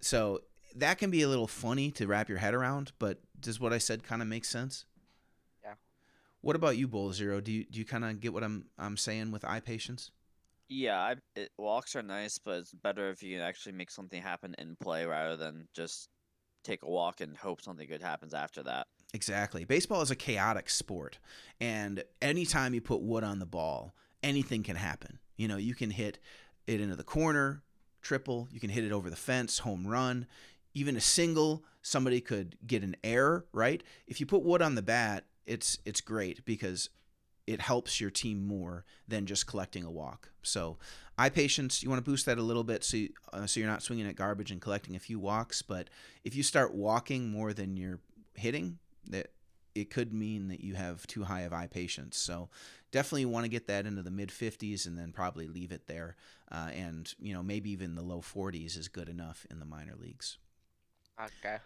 [0.00, 0.42] So
[0.74, 3.78] that can be a little funny to wrap your head around, but does what I
[3.78, 4.84] said kind of make sense?
[5.62, 5.74] Yeah.
[6.40, 7.40] What about you, Bowl Zero?
[7.40, 10.10] Do you do you kind of get what I'm I'm saying with eye patience?
[10.68, 14.54] Yeah, I, it, walks are nice, but it's better if you actually make something happen
[14.58, 16.08] in play rather than just
[16.64, 18.86] take a walk and hope something good happens after that.
[19.12, 19.64] Exactly.
[19.64, 21.18] Baseball is a chaotic sport,
[21.60, 25.18] and anytime you put wood on the ball, anything can happen.
[25.36, 26.18] You know, you can hit
[26.66, 27.62] it into the corner,
[28.00, 30.26] triple, you can hit it over the fence, home run,
[30.74, 33.82] even a single, somebody could get an error, right?
[34.06, 36.90] If you put wood on the bat, it's it's great because
[37.46, 40.30] it helps your team more than just collecting a walk.
[40.42, 40.78] So,
[41.18, 43.68] eye patience, you want to boost that a little bit so you, uh, so you're
[43.68, 45.90] not swinging at garbage and collecting a few walks, but
[46.24, 48.00] if you start walking more than you're
[48.34, 49.28] hitting, that
[49.74, 52.16] it could mean that you have too high of eye patience.
[52.16, 52.48] So
[52.92, 56.16] definitely want to get that into the mid 50s and then probably leave it there.
[56.50, 59.96] Uh, and you know maybe even the low 40s is good enough in the minor
[60.00, 60.38] leagues.
[61.20, 61.56] Okay.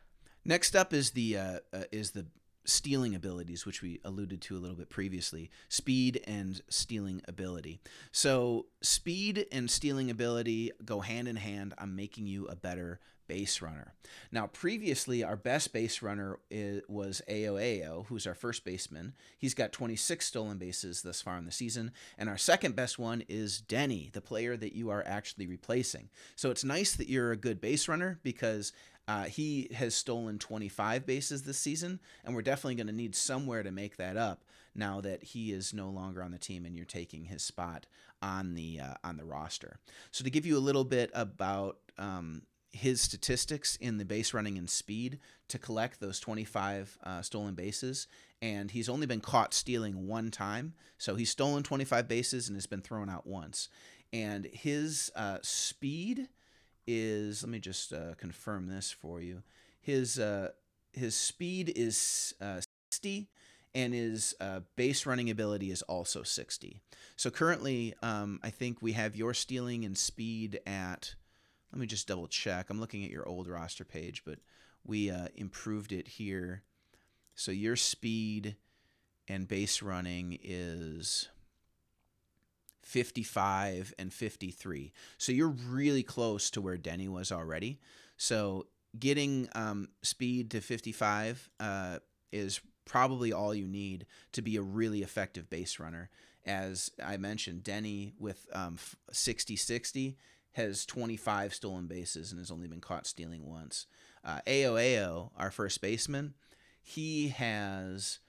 [0.44, 2.26] Next up is the uh, uh, is the
[2.64, 5.50] stealing abilities, which we alluded to a little bit previously.
[5.68, 7.80] Speed and stealing ability.
[8.12, 13.60] So speed and stealing ability go hand in hand on making you a better base
[13.60, 13.94] runner.
[14.32, 19.14] Now, previously, our best base runner is, was Aoao, who's our first baseman.
[19.38, 21.92] He's got 26 stolen bases thus far in the season.
[22.16, 26.08] And our second best one is Denny, the player that you are actually replacing.
[26.36, 28.72] So it's nice that you're a good base runner because
[29.08, 33.62] uh, he has stolen 25 bases this season, and we're definitely going to need somewhere
[33.62, 34.44] to make that up
[34.74, 37.86] now that he is no longer on the team and you're taking his spot
[38.20, 39.78] on the uh, on the roster.
[40.10, 44.58] So to give you a little bit about um, his statistics in the base running
[44.58, 48.08] and speed to collect those 25 uh, stolen bases,
[48.42, 50.74] and he's only been caught stealing one time.
[50.98, 53.70] So he's stolen 25 bases and has been thrown out once.
[54.12, 56.28] And his uh, speed
[56.88, 59.42] is let me just uh, confirm this for you.
[59.80, 60.48] His uh,
[60.92, 63.28] his speed is uh, 60
[63.74, 66.80] and his uh, base running ability is also 60.
[67.16, 71.14] So currently, um, I think we have your stealing and speed at.
[71.70, 72.70] Let me just double check.
[72.70, 74.38] I'm looking at your old roster page, but
[74.86, 76.62] we uh, improved it here.
[77.34, 78.56] So your speed
[79.28, 81.28] and base running is
[82.88, 84.92] 55 and 53.
[85.18, 87.80] So you're really close to where Denny was already.
[88.16, 88.66] So
[88.98, 91.98] getting um, speed to 55 uh,
[92.32, 96.08] is probably all you need to be a really effective base runner.
[96.46, 98.78] As I mentioned, Denny with um,
[99.12, 100.16] 60 60
[100.52, 103.86] has 25 stolen bases and has only been caught stealing once.
[104.24, 106.32] Uh, Aoao, our first baseman,
[106.80, 108.20] he has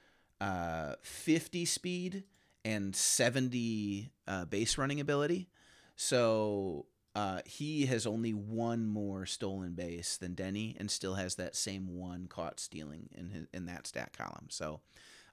[0.42, 2.24] uh, 50 speed
[2.70, 5.50] and 70 uh, base running ability.
[5.96, 11.56] So uh, he has only one more stolen base than Denny and still has that
[11.56, 14.48] same one caught stealing in his, in that stat column.
[14.50, 14.82] So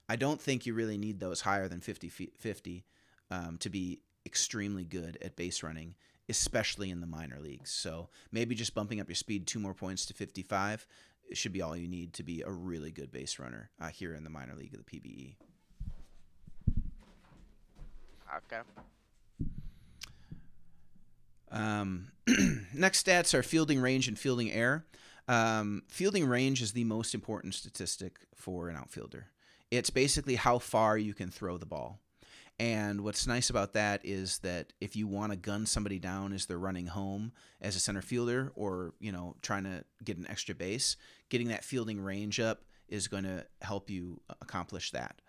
[0.09, 2.85] I don't think you really need those higher than 50 50
[3.29, 5.93] um, to be extremely good at base running,
[6.29, 7.71] especially in the minor leagues.
[7.71, 10.87] So maybe just bumping up your speed two more points to 55
[11.33, 14.23] should be all you need to be a really good base runner uh, here in
[14.23, 15.35] the minor league of the PBE.
[18.35, 18.61] Okay.
[21.51, 22.11] Um,
[22.73, 24.85] next stats are fielding range and fielding error.
[25.27, 29.27] Um, fielding range is the most important statistic for an outfielder.
[29.71, 31.99] It's basically how far you can throw the ball.
[32.59, 36.45] And what's nice about that is that if you want to gun somebody down as
[36.47, 40.55] they're running home as a center fielder or, you know, trying to get an extra
[40.55, 40.95] base,
[41.29, 45.21] getting that fielding range up is going to help you accomplish that.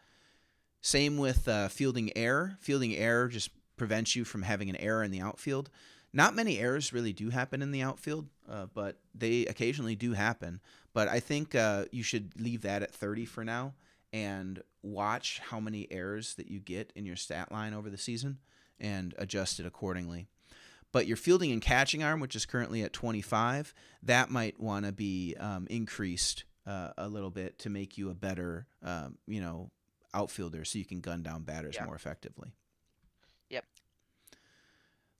[0.81, 2.57] Same with uh, fielding error.
[2.61, 5.70] Fielding error just prevents you from having an error in the outfield.
[6.12, 10.61] Not many errors really do happen in the outfield, uh, but they occasionally do happen.
[10.95, 13.74] But I think uh, you should leave that at 30 for now
[14.12, 18.39] and watch how many errors that you get in your stat line over the season
[18.81, 20.29] and adjust it accordingly.
[20.93, 23.74] But your fielding and catching arm, which is currently at 25,
[24.05, 28.14] that might want to be um, increased uh, a little bit to make you a
[28.14, 29.70] better, um, you know,
[30.14, 31.84] outfielder, so you can gun down batters Yeah.
[31.84, 32.52] more effectively.
[33.50, 33.64] Yep.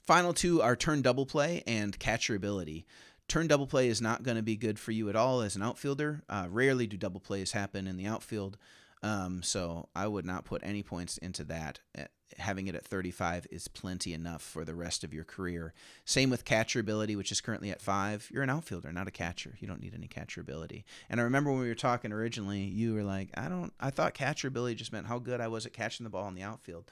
[0.01, 2.86] Final two are turn double play and catcher ability.
[3.28, 5.62] Turn double play is not going to be good for you at all as an
[5.62, 6.22] outfielder.
[6.28, 8.57] Uh, rarely do double plays happen in the outfield.
[9.03, 11.81] Um, so I would not put any points into that.
[11.97, 12.05] Uh,
[12.39, 15.73] Having it at 35 is plenty enough for the rest of your career.
[16.05, 18.29] Same with catcher ability, which is currently at five.
[18.31, 19.57] You're an outfielder, not a catcher.
[19.61, 20.85] You don't need any catcher ability.
[21.09, 24.13] And I remember when we were talking originally, you were like, I don't, I thought
[24.13, 26.91] catcher ability just meant how good I was at catching the ball in the outfield,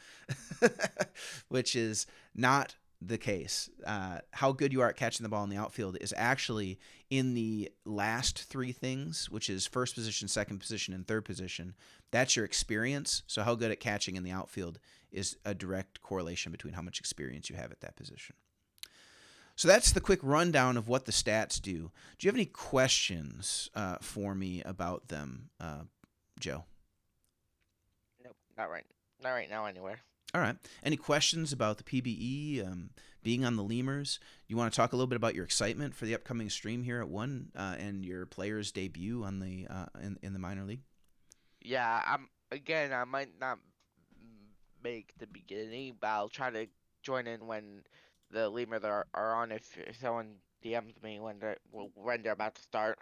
[1.49, 3.69] which is not the case.
[3.87, 6.79] Uh, how good you are at catching the ball in the outfield is actually
[7.11, 11.75] in the last three things, which is first position, second position, and third position.
[12.11, 13.23] That's your experience.
[13.27, 14.79] So, how good at catching in the outfield
[15.11, 18.37] is a direct correlation between how much experience you have at that position.
[19.57, 21.91] So, that's the quick rundown of what the stats do.
[22.19, 25.83] Do you have any questions uh, for me about them, uh,
[26.39, 26.65] Joe?
[28.25, 28.37] Nope.
[28.57, 28.87] Not right.
[29.23, 29.67] Not right now.
[29.67, 30.01] Anywhere.
[30.35, 30.57] All right.
[30.83, 32.91] Any questions about the PBE, um,
[33.23, 34.21] being on the Lemurs?
[34.49, 37.01] You want to talk a little bit about your excitement for the upcoming stream here
[37.01, 40.83] at one uh, and your player's debut on the uh, in in the minor league?
[41.67, 42.03] Yeah.
[42.07, 42.93] I'm again.
[42.93, 43.59] I might not
[44.83, 46.67] make the beginning, but I'll try to
[47.03, 47.83] join in when
[48.31, 49.53] the lemurs are, are on.
[49.53, 51.59] If, if someone DMs me when they're
[51.95, 52.99] when they're about to start,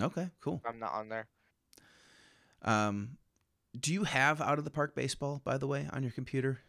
[0.00, 0.62] Okay, cool.
[0.66, 1.26] I'm not on there.
[2.62, 3.16] Um,
[3.78, 6.60] do you have out of the park baseball, by the way, on your computer?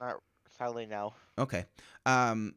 [0.00, 0.16] Not
[0.58, 1.14] sadly no.
[1.38, 1.66] Okay.
[2.06, 2.54] Um,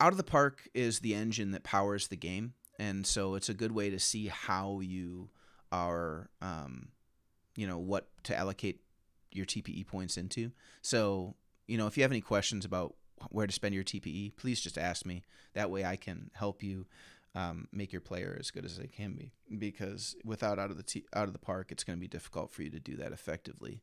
[0.00, 3.54] out of the park is the engine that powers the game, and so it's a
[3.54, 5.30] good way to see how you
[5.72, 6.88] are, um,
[7.56, 8.80] you know, what to allocate
[9.32, 10.52] your TPE points into.
[10.82, 11.34] So,
[11.66, 12.94] you know, if you have any questions about
[13.30, 15.22] where to spend your TPE, please just ask me.
[15.54, 16.86] That way, I can help you
[17.34, 19.32] um, make your player as good as they can be.
[19.58, 22.50] Because without out of the t- out of the park, it's going to be difficult
[22.50, 23.82] for you to do that effectively.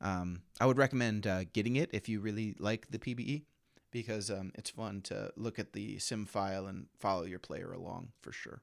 [0.00, 3.42] Um, I would recommend uh, getting it if you really like the PBE,
[3.90, 8.08] because um, it's fun to look at the sim file and follow your player along
[8.20, 8.62] for sure.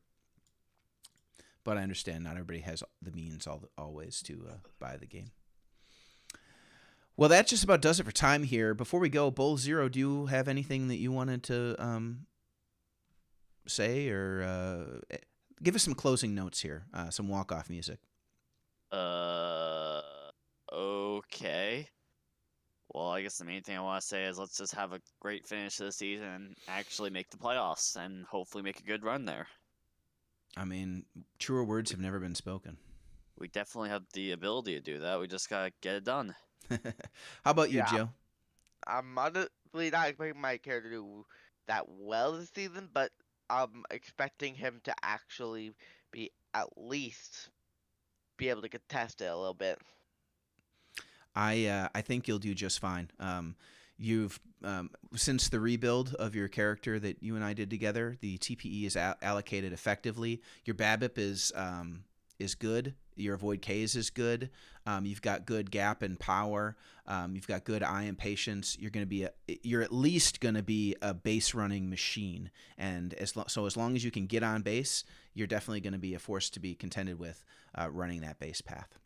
[1.64, 5.32] But I understand not everybody has the means all, always to uh, buy the game.
[7.18, 8.74] Well, that just about does it for time here.
[8.74, 12.26] Before we go, Bowl Zero, do you have anything that you wanted to um,
[13.68, 15.16] say or uh,
[15.62, 18.00] give us some closing notes here, uh, some walk off music?
[18.92, 20.02] Uh,
[20.74, 21.88] okay.
[22.94, 25.00] Well, I guess the main thing I want to say is let's just have a
[25.22, 29.26] great finish to the season actually make the playoffs and hopefully make a good run
[29.26, 29.48] there.
[30.58, 31.06] I mean,
[31.40, 32.78] truer words have never been spoken.
[33.38, 35.20] We definitely have the ability to do that.
[35.20, 36.36] We just gotta get it done.
[36.70, 37.84] How about you, Yeah.
[37.84, 38.10] Joe?
[38.88, 41.26] I'm honestly not expecting my character to do
[41.68, 43.12] that well this season, but
[43.50, 45.74] I'm expecting him to actually
[46.12, 47.50] be at least
[48.38, 49.80] be able to contest it a little bit.
[51.36, 53.10] I uh, I think you'll do just fine.
[53.20, 53.56] Um,
[54.02, 58.38] you've um, since the rebuild of your character that you and I did together, the
[58.38, 60.42] TPE is a- allocated effectively.
[60.66, 62.04] Your BABIP is um,
[62.40, 62.96] is good.
[63.16, 64.50] Your avoid Ks is good.
[64.86, 66.76] Um, you've got good gap and power.
[67.06, 68.78] Um, you've got good eye and patience.
[68.80, 69.32] You're going to be a,
[69.64, 72.50] you're at least going to be a base running machine.
[72.78, 75.94] And as lo- so as long as you can get on base, you're definitely going
[75.94, 77.44] to be a force to be contended with
[77.78, 78.98] uh, running that base path.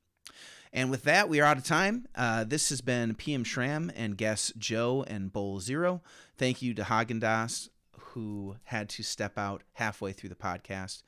[0.74, 2.08] And with that, we are out of time.
[2.16, 6.02] Uh, this has been PM Shram and guests Joe and Bowl Zero.
[6.38, 7.70] Thank you to Haagen
[8.16, 11.02] who had to step out halfway through the podcast.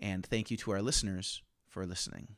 [0.00, 2.37] And thank you to our listeners for listening.